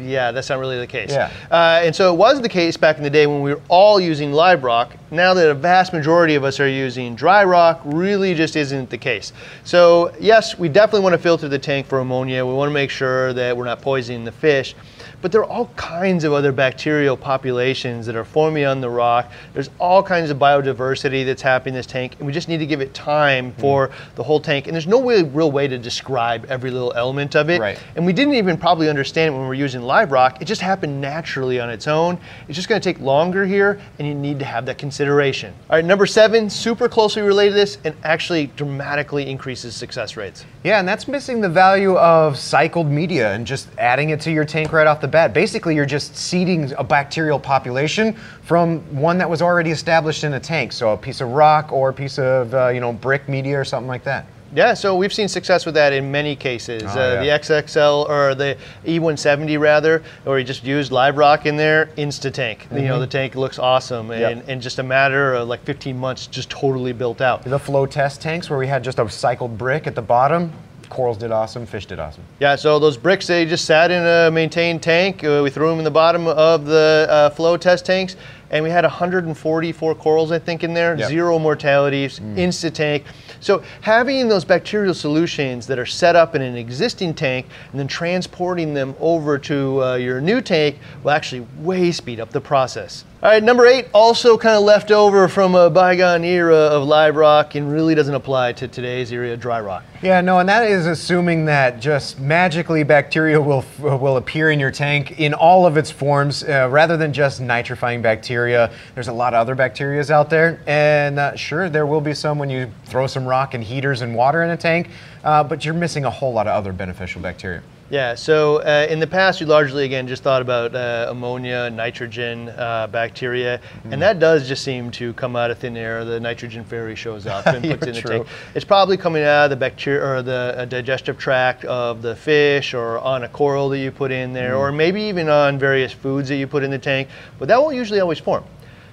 Yeah, 0.00 0.32
that's 0.32 0.48
not 0.48 0.58
really 0.58 0.78
the 0.78 0.86
case. 0.86 1.10
Yeah. 1.10 1.30
Uh, 1.50 1.80
and 1.82 1.94
so 1.94 2.12
it 2.12 2.16
was 2.16 2.40
the 2.40 2.48
case 2.48 2.76
back 2.76 2.96
in 2.96 3.02
the 3.02 3.10
day 3.10 3.26
when 3.26 3.42
we 3.42 3.54
were 3.54 3.60
all 3.68 4.00
using 4.00 4.32
live 4.32 4.64
rock. 4.64 4.94
Now 5.10 5.34
that 5.34 5.50
a 5.50 5.54
vast 5.54 5.92
majority 5.92 6.34
of 6.34 6.44
us 6.44 6.60
are 6.60 6.68
using 6.68 7.14
dry 7.14 7.44
rock, 7.44 7.80
really 7.84 8.34
just 8.34 8.56
isn't 8.56 8.90
the 8.90 8.98
case. 8.98 9.32
So, 9.64 10.12
yes, 10.20 10.58
we 10.58 10.68
definitely 10.68 11.00
want 11.00 11.14
to 11.14 11.18
filter 11.18 11.48
the 11.48 11.58
tank 11.58 11.86
for 11.86 11.98
ammonia. 12.00 12.44
We 12.44 12.52
want 12.54 12.68
to 12.68 12.74
make 12.74 12.90
sure 12.90 13.32
that 13.32 13.56
we're 13.56 13.64
not 13.64 13.80
poisoning 13.80 14.24
the 14.24 14.32
fish. 14.32 14.74
But 15.20 15.32
there 15.32 15.40
are 15.40 15.50
all 15.50 15.66
kinds 15.74 16.22
of 16.22 16.32
other 16.32 16.52
bacterial 16.52 17.16
populations 17.16 18.06
that 18.06 18.14
are 18.14 18.24
forming 18.24 18.64
on 18.64 18.80
the 18.80 18.88
rock. 18.88 19.32
There's 19.52 19.68
all 19.80 20.00
kinds 20.00 20.30
of 20.30 20.38
biodiversity 20.38 21.26
that's 21.26 21.42
happening 21.42 21.74
in 21.74 21.78
this 21.78 21.86
tank, 21.86 22.14
and 22.18 22.26
we 22.26 22.32
just 22.32 22.48
need 22.48 22.58
to 22.58 22.66
give 22.66 22.80
it 22.80 22.94
time 22.94 23.50
hmm. 23.50 23.60
for 23.60 23.90
the 24.14 24.22
whole 24.22 24.40
tank. 24.40 24.66
And 24.68 24.74
there's 24.74 24.86
no 24.86 24.98
way, 24.98 25.24
real 25.24 25.50
way 25.50 25.66
to 25.66 25.76
describe 25.76 26.46
every 26.48 26.70
little 26.70 26.92
element 26.94 27.34
of 27.34 27.50
it. 27.50 27.60
Right. 27.60 27.80
And 27.96 28.06
we 28.06 28.12
didn't 28.12 28.34
even 28.34 28.56
probably 28.56 28.88
understand 28.88 29.28
it 29.28 29.32
when 29.32 29.42
we 29.42 29.48
were 29.48 29.54
using 29.54 29.82
live 29.82 30.12
rock. 30.12 30.40
It 30.40 30.44
just 30.44 30.60
happened 30.60 31.00
naturally 31.00 31.58
on 31.58 31.68
its 31.68 31.88
own. 31.88 32.18
It's 32.46 32.54
just 32.54 32.68
going 32.68 32.80
to 32.80 32.92
take 32.92 33.00
longer 33.00 33.44
here, 33.44 33.80
and 33.98 34.06
you 34.06 34.14
need 34.14 34.38
to 34.38 34.44
have 34.44 34.66
that 34.66 34.78
consideration. 34.78 35.52
All 35.68 35.76
right, 35.76 35.84
number 35.84 36.06
seven, 36.06 36.48
super 36.48 36.88
closely 36.88 37.22
related 37.22 37.50
to 37.50 37.56
this, 37.56 37.78
and 37.82 37.96
actually 38.04 38.46
dramatically 38.54 39.28
increases 39.28 39.74
success 39.74 40.16
rates. 40.16 40.44
Yeah, 40.62 40.78
and 40.78 40.86
that's 40.86 41.08
missing 41.08 41.40
the 41.40 41.48
value 41.48 41.96
of 41.96 42.38
cycled 42.38 42.86
media 42.86 43.32
and 43.34 43.44
just 43.44 43.68
adding 43.78 44.10
it 44.10 44.20
to 44.20 44.30
your 44.30 44.44
tank 44.44 44.72
right 44.72 44.86
off 44.86 45.00
the 45.00 45.07
bat. 45.08 45.32
Basically, 45.34 45.74
you're 45.74 45.86
just 45.86 46.16
seeding 46.16 46.72
a 46.78 46.84
bacterial 46.84 47.38
population 47.40 48.14
from 48.42 48.80
one 48.94 49.18
that 49.18 49.28
was 49.28 49.42
already 49.42 49.70
established 49.70 50.24
in 50.24 50.34
a 50.34 50.40
tank. 50.40 50.72
So 50.72 50.92
a 50.92 50.96
piece 50.96 51.20
of 51.20 51.30
rock 51.30 51.72
or 51.72 51.88
a 51.90 51.92
piece 51.94 52.18
of 52.18 52.54
uh, 52.54 52.68
you 52.68 52.80
know 52.80 52.92
brick 52.92 53.28
media 53.28 53.58
or 53.60 53.64
something 53.64 53.88
like 53.88 54.04
that. 54.04 54.26
Yeah, 54.54 54.72
so 54.72 54.96
we've 54.96 55.12
seen 55.12 55.28
success 55.28 55.66
with 55.66 55.74
that 55.74 55.92
in 55.92 56.10
many 56.10 56.34
cases. 56.34 56.82
Oh, 56.86 56.88
uh, 56.88 57.20
yeah. 57.22 57.36
The 57.38 57.44
XXL 57.44 58.08
or 58.08 58.34
the 58.34 58.56
E170 58.86 59.60
rather, 59.60 60.02
or 60.24 60.38
you 60.38 60.44
just 60.44 60.64
used 60.64 60.90
live 60.90 61.18
rock 61.18 61.44
in 61.44 61.58
there, 61.58 61.90
insta 61.98 62.32
tank. 62.32 62.66
You 62.70 62.78
Mm-hmm. 62.78 62.86
know, 62.86 62.98
the 63.00 63.06
tank 63.06 63.34
looks 63.34 63.58
awesome, 63.58 64.10
and 64.10 64.40
in 64.48 64.62
just 64.62 64.78
a 64.78 64.82
matter 64.82 65.34
of 65.34 65.48
like 65.48 65.62
15 65.64 65.98
months, 65.98 66.26
just 66.26 66.48
totally 66.48 66.94
built 66.94 67.20
out. 67.20 67.44
The 67.44 67.58
flow 67.58 67.84
test 67.84 68.22
tanks 68.22 68.48
where 68.48 68.58
we 68.58 68.66
had 68.66 68.82
just 68.82 68.98
a 68.98 69.06
cycled 69.10 69.58
brick 69.58 69.86
at 69.86 69.94
the 69.94 70.00
bottom. 70.02 70.50
Corals 70.88 71.18
did 71.18 71.30
awesome, 71.30 71.66
fish 71.66 71.86
did 71.86 71.98
awesome. 71.98 72.24
Yeah, 72.40 72.56
so 72.56 72.78
those 72.78 72.96
bricks 72.96 73.26
they 73.26 73.44
just 73.44 73.64
sat 73.64 73.90
in 73.90 74.04
a 74.04 74.30
maintained 74.30 74.82
tank. 74.82 75.22
Uh, 75.22 75.40
we 75.42 75.50
threw 75.50 75.68
them 75.68 75.78
in 75.78 75.84
the 75.84 75.90
bottom 75.90 76.26
of 76.26 76.64
the 76.64 77.06
uh, 77.08 77.30
flow 77.30 77.56
test 77.56 77.84
tanks, 77.84 78.16
and 78.50 78.64
we 78.64 78.70
had 78.70 78.84
144 78.84 79.94
corals, 79.94 80.32
I 80.32 80.38
think, 80.38 80.64
in 80.64 80.74
there. 80.74 80.96
Yep. 80.96 81.08
Zero 81.08 81.38
mortalities, 81.38 82.20
insta 82.20 82.72
tank. 82.72 83.04
So 83.40 83.62
having 83.82 84.28
those 84.28 84.44
bacterial 84.44 84.94
solutions 84.94 85.66
that 85.68 85.78
are 85.78 85.86
set 85.86 86.16
up 86.16 86.34
in 86.34 86.42
an 86.42 86.56
existing 86.56 87.14
tank 87.14 87.46
and 87.70 87.78
then 87.78 87.86
transporting 87.86 88.74
them 88.74 88.94
over 88.98 89.38
to 89.38 89.82
uh, 89.82 89.94
your 89.96 90.20
new 90.20 90.40
tank 90.40 90.78
will 91.02 91.10
actually 91.10 91.46
way 91.58 91.92
speed 91.92 92.20
up 92.20 92.30
the 92.30 92.40
process. 92.40 93.04
All 93.20 93.28
right, 93.28 93.42
number 93.42 93.66
eight, 93.66 93.88
also 93.92 94.38
kind 94.38 94.54
of 94.54 94.62
left 94.62 94.92
over 94.92 95.26
from 95.26 95.56
a 95.56 95.68
bygone 95.68 96.22
era 96.22 96.54
of 96.54 96.86
live 96.86 97.16
rock 97.16 97.56
and 97.56 97.68
really 97.68 97.96
doesn't 97.96 98.14
apply 98.14 98.52
to 98.52 98.68
today's 98.68 99.10
era 99.10 99.32
of 99.32 99.40
dry 99.40 99.60
rock. 99.60 99.82
Yeah, 100.02 100.20
no, 100.20 100.38
and 100.38 100.48
that 100.48 100.70
is 100.70 100.86
assuming 100.86 101.46
that 101.46 101.80
just 101.80 102.20
magically 102.20 102.84
bacteria 102.84 103.40
will 103.40 103.64
will 103.80 104.18
appear 104.18 104.52
in 104.52 104.60
your 104.60 104.70
tank 104.70 105.18
in 105.18 105.34
all 105.34 105.66
of 105.66 105.76
its 105.76 105.90
forms, 105.90 106.44
uh, 106.44 106.68
rather 106.70 106.96
than 106.96 107.12
just 107.12 107.42
nitrifying 107.42 108.02
bacteria. 108.02 108.70
There's 108.94 109.08
a 109.08 109.12
lot 109.12 109.34
of 109.34 109.40
other 109.40 109.56
bacterias 109.56 110.10
out 110.10 110.30
there, 110.30 110.62
and 110.68 111.18
uh, 111.18 111.34
sure, 111.34 111.68
there 111.68 111.86
will 111.86 112.00
be 112.00 112.14
some 112.14 112.38
when 112.38 112.50
you 112.50 112.70
throw 112.84 113.08
some 113.08 113.26
rock 113.26 113.52
and 113.52 113.64
heaters 113.64 114.00
and 114.00 114.14
water 114.14 114.44
in 114.44 114.50
a 114.50 114.56
tank, 114.56 114.90
uh, 115.24 115.42
but 115.42 115.64
you're 115.64 115.74
missing 115.74 116.04
a 116.04 116.10
whole 116.10 116.32
lot 116.32 116.46
of 116.46 116.52
other 116.52 116.72
beneficial 116.72 117.20
bacteria. 117.20 117.64
Yeah, 117.90 118.16
so 118.16 118.58
uh, 118.58 118.86
in 118.90 119.00
the 119.00 119.06
past, 119.06 119.40
we 119.40 119.46
largely, 119.46 119.86
again, 119.86 120.06
just 120.06 120.22
thought 120.22 120.42
about 120.42 120.74
uh, 120.74 121.06
ammonia, 121.08 121.70
nitrogen, 121.70 122.50
uh, 122.50 122.86
bacteria, 122.86 123.62
and 123.90 124.02
that 124.02 124.18
does 124.18 124.46
just 124.46 124.62
seem 124.62 124.90
to 124.92 125.14
come 125.14 125.36
out 125.36 125.50
of 125.50 125.56
thin 125.56 125.74
air. 125.74 126.04
The 126.04 126.20
nitrogen 126.20 126.64
fairy 126.64 126.94
shows 126.94 127.26
up 127.26 127.46
and 127.46 127.64
puts 127.80 127.86
it 127.86 127.88
in 127.88 127.94
the 127.94 128.02
tank. 128.02 128.26
It's 128.54 128.64
probably 128.64 128.98
coming 128.98 129.22
out 129.22 129.44
of 129.44 129.50
the 129.50 129.56
bacteria 129.56 130.04
or 130.04 130.22
the 130.22 130.54
uh, 130.58 130.64
digestive 130.66 131.16
tract 131.16 131.64
of 131.64 132.02
the 132.02 132.14
fish 132.14 132.74
or 132.74 132.98
on 132.98 133.24
a 133.24 133.28
coral 133.28 133.70
that 133.70 133.78
you 133.78 133.90
put 133.90 134.12
in 134.12 134.34
there, 134.34 134.54
or 134.54 134.70
maybe 134.70 135.00
even 135.04 135.30
on 135.30 135.58
various 135.58 135.92
foods 135.92 136.28
that 136.28 136.36
you 136.36 136.46
put 136.46 136.62
in 136.62 136.70
the 136.70 136.78
tank, 136.78 137.08
but 137.38 137.48
that 137.48 137.58
won't 137.58 137.74
usually 137.74 138.00
always 138.00 138.18
form. 138.18 138.44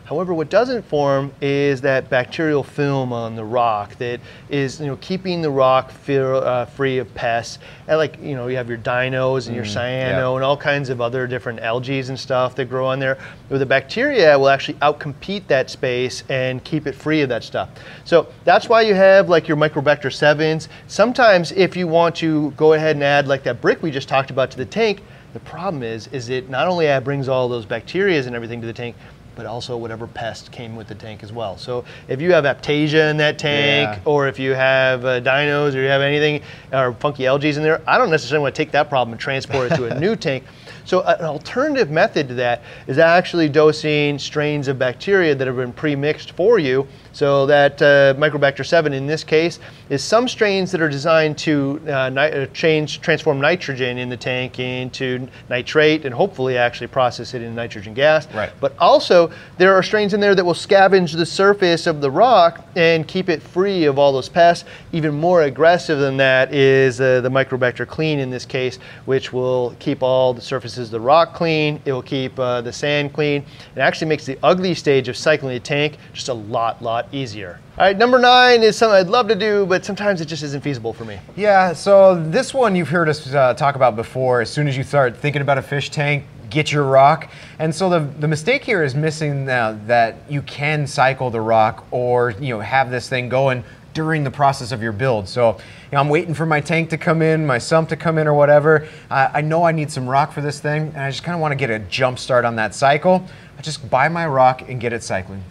However, 0.05 0.35
what 0.35 0.51
doesn't 0.51 0.83
form 0.83 1.33
is 1.41 1.81
that 1.81 2.11
bacterial 2.11 2.63
film 2.63 3.11
on 3.11 3.35
the 3.35 3.43
rock 3.43 3.95
that 3.97 4.19
is, 4.49 4.79
you 4.79 4.85
know, 4.85 4.97
keeping 4.97 5.41
the 5.41 5.49
rock 5.49 5.89
feel, 5.89 6.37
uh, 6.37 6.65
free 6.65 6.99
of 6.99 7.11
pests. 7.15 7.57
And 7.87 7.97
like, 7.97 8.21
you 8.21 8.35
know, 8.35 8.45
you 8.47 8.55
have 8.55 8.69
your 8.69 8.77
dinos 8.77 9.47
and 9.47 9.55
your 9.55 9.65
cyano 9.65 10.11
yeah. 10.11 10.35
and 10.35 10.43
all 10.43 10.57
kinds 10.57 10.89
of 10.89 11.01
other 11.01 11.25
different 11.25 11.59
algae 11.59 12.01
and 12.01 12.19
stuff 12.19 12.53
that 12.55 12.65
grow 12.65 12.85
on 12.85 12.99
there. 12.99 13.17
Where 13.47 13.57
the 13.57 13.65
bacteria 13.65 14.37
will 14.37 14.49
actually 14.49 14.75
outcompete 14.75 15.47
that 15.47 15.71
space 15.71 16.23
and 16.29 16.63
keep 16.63 16.85
it 16.85 16.93
free 16.93 17.21
of 17.21 17.29
that 17.29 17.43
stuff. 17.43 17.69
So 18.03 18.27
that's 18.43 18.69
why 18.69 18.81
you 18.81 18.93
have 18.93 19.27
like 19.27 19.47
your 19.47 19.57
Microbacter 19.57 20.11
7s. 20.11 20.67
Sometimes 20.87 21.51
if 21.51 21.75
you 21.75 21.87
want 21.87 22.15
to 22.17 22.51
go 22.51 22.73
ahead 22.73 22.95
and 22.95 23.03
add 23.03 23.27
like 23.27 23.43
that 23.43 23.59
brick 23.59 23.81
we 23.81 23.89
just 23.89 24.07
talked 24.07 24.29
about 24.29 24.51
to 24.51 24.57
the 24.57 24.65
tank, 24.65 25.01
the 25.33 25.39
problem 25.41 25.83
is, 25.83 26.07
is 26.13 26.29
it 26.29 26.49
not 26.49 26.69
only 26.69 26.87
uh, 26.87 27.01
brings 27.01 27.27
all 27.27 27.49
those 27.49 27.65
bacteria 27.65 28.23
and 28.23 28.33
everything 28.33 28.61
to 28.61 28.67
the 28.67 28.73
tank, 28.73 28.95
but 29.35 29.45
also 29.45 29.75
whatever 29.77 30.07
pest 30.07 30.51
came 30.51 30.75
with 30.75 30.87
the 30.87 30.95
tank 30.95 31.21
as 31.21 31.31
well. 31.31 31.57
So 31.57 31.83
if 32.07 32.21
you 32.21 32.31
have 32.33 32.45
aptasia 32.45 33.11
in 33.11 33.17
that 33.17 33.37
tank, 33.37 33.89
Yeah. 33.97 34.09
or 34.09 34.27
if 34.27 34.39
you 34.39 34.53
have 34.53 35.03
uh, 35.05 35.19
dinos, 35.21 35.75
or 35.75 35.81
you 35.81 35.89
have 35.89 36.01
anything, 36.01 36.41
or 36.71 36.93
funky 36.93 37.27
algae 37.27 37.49
in 37.49 37.61
there, 37.61 37.81
I 37.87 37.97
don't 37.97 38.09
necessarily 38.09 38.41
want 38.43 38.55
to 38.55 38.61
take 38.63 38.71
that 38.71 38.89
problem 38.89 39.11
and 39.13 39.19
transport 39.19 39.71
it 39.71 39.75
to 39.75 39.85
a 39.85 39.99
new 39.99 40.15
tank. 40.27 40.45
So 40.85 41.01
an 41.01 41.25
alternative 41.25 41.89
method 41.89 42.27
to 42.29 42.33
that 42.35 42.61
is 42.87 42.99
actually 42.99 43.49
dosing 43.49 44.19
strains 44.19 44.67
of 44.67 44.77
bacteria 44.77 45.35
that 45.35 45.47
have 45.47 45.57
been 45.57 45.73
pre-mixed 45.73 46.31
for 46.31 46.59
you. 46.59 46.87
So 47.11 47.45
that 47.45 47.81
uh, 47.81 48.13
Microbacter 48.15 48.65
7 48.65 48.93
in 48.93 49.07
this 49.07 49.23
case 49.23 49.59
is 49.89 50.03
some 50.03 50.27
strains 50.27 50.71
that 50.71 50.81
are 50.81 50.89
designed 50.89 51.37
to 51.39 51.81
uh, 51.87 51.91
uh, 51.91 52.45
change, 52.47 52.99
transform 52.99 53.39
nitrogen 53.39 53.97
in 53.97 54.09
the 54.09 54.17
tank 54.17 54.59
into 54.59 55.27
nitrate 55.49 56.05
and 56.05 56.13
hopefully 56.13 56.57
actually 56.57 56.87
process 56.87 57.33
it 57.33 57.41
into 57.41 57.55
nitrogen 57.55 57.93
gas. 57.93 58.27
Right. 58.33 58.51
But 58.59 58.75
also 58.79 59.31
there 59.57 59.73
are 59.73 59.81
strains 59.81 60.13
in 60.13 60.19
there 60.19 60.35
that 60.35 60.43
will 60.43 60.53
scavenge 60.53 61.15
the 61.15 61.25
surface 61.25 61.87
of 61.87 62.01
the 62.01 62.11
rock 62.11 62.65
and 62.75 63.07
keep 63.07 63.29
it 63.29 63.41
free 63.41 63.85
of 63.85 63.97
all 63.97 64.11
those 64.11 64.27
pests. 64.27 64.67
Even 64.91 65.15
more 65.15 65.43
aggressive 65.43 65.99
than 65.99 66.17
that 66.17 66.53
is 66.53 66.99
uh, 66.99 67.21
the 67.21 67.29
Microbacter 67.29 67.87
Clean 67.87 68.19
in 68.19 68.29
this 68.29 68.45
case, 68.45 68.77
which 69.05 69.31
will 69.31 69.73
keep 69.79 70.03
all 70.03 70.33
the 70.33 70.41
surfaces 70.41 70.74
of 70.77 70.91
the 70.91 70.99
rock 70.99 71.33
clean. 71.33 71.81
It 71.85 71.91
will 71.91 72.01
keep 72.01 72.37
uh, 72.39 72.61
the 72.61 72.71
sand 72.73 73.13
clean. 73.13 73.43
It 73.75 73.79
actually 73.79 74.07
makes 74.07 74.25
the 74.25 74.37
ugly 74.43 74.73
stage 74.73 75.07
of 75.07 75.17
cycling 75.17 75.55
a 75.55 75.59
tank 75.59 75.97
just 76.13 76.29
a 76.29 76.33
lot, 76.33 76.81
lot 76.81 77.07
easier. 77.11 77.59
All 77.77 77.85
right, 77.85 77.97
number 77.97 78.19
nine 78.19 78.63
is 78.63 78.77
something 78.77 78.95
I'd 78.95 79.07
love 79.07 79.27
to 79.27 79.35
do, 79.35 79.65
but 79.65 79.83
sometimes 79.83 80.21
it 80.21 80.25
just 80.25 80.43
isn't 80.43 80.63
feasible 80.63 80.93
for 80.93 81.05
me. 81.05 81.19
Yeah, 81.35 81.73
so 81.73 82.15
this 82.29 82.53
one 82.53 82.75
you've 82.75 82.89
heard 82.89 83.09
us 83.09 83.33
uh, 83.33 83.53
talk 83.53 83.75
about 83.75 83.95
before. 83.95 84.41
As 84.41 84.49
soon 84.49 84.67
as 84.67 84.77
you 84.77 84.83
start 84.83 85.17
thinking 85.17 85.41
about 85.41 85.57
a 85.57 85.61
fish 85.61 85.89
tank, 85.89 86.23
get 86.49 86.71
your 86.71 86.83
rock. 86.83 87.29
And 87.59 87.73
so 87.73 87.89
the, 87.89 87.99
the 87.99 88.27
mistake 88.27 88.63
here 88.63 88.83
is 88.83 88.95
missing 88.95 89.49
uh, 89.49 89.77
that 89.87 90.15
you 90.29 90.41
can 90.41 90.87
cycle 90.87 91.29
the 91.29 91.41
rock 91.41 91.85
or 91.91 92.31
you 92.31 92.49
know 92.49 92.59
have 92.61 92.91
this 92.91 93.09
thing 93.09 93.29
going 93.29 93.63
during 93.95 94.23
the 94.25 94.29
process 94.29 94.71
of 94.71 94.83
your 94.83 94.91
build. 94.91 95.27
So 95.27 95.53
you 95.53 95.91
know, 95.93 95.99
I'm 95.99 96.09
waiting 96.09 96.35
for 96.35 96.45
my 96.45 96.61
tank 96.61 96.91
to 96.91 96.97
come 96.97 97.23
in, 97.23 97.47
my 97.47 97.57
sump 97.57 97.89
to 97.89 97.95
come 97.95 98.19
in 98.19 98.27
or 98.27 98.33
whatever. 98.35 98.87
I 99.09 99.29
I 99.35 99.41
know 99.41 99.63
I 99.63 99.71
need 99.71 99.89
some 99.89 100.07
rock 100.07 100.31
for 100.31 100.41
this 100.41 100.59
thing 100.59 100.89
and 100.89 100.97
I 100.99 101.09
just 101.09 101.23
kind 101.23 101.33
of 101.33 101.41
want 101.41 101.53
to 101.53 101.55
get 101.55 101.71
a 101.71 101.79
jump 101.79 102.19
start 102.19 102.45
on 102.45 102.55
that 102.57 102.75
cycle. 102.75 103.25
I 103.57 103.61
just 103.61 103.89
buy 103.89 104.07
my 104.09 104.27
rock 104.27 104.69
and 104.69 104.79
get 104.79 104.93
it 104.93 105.01
cycling. 105.01 105.41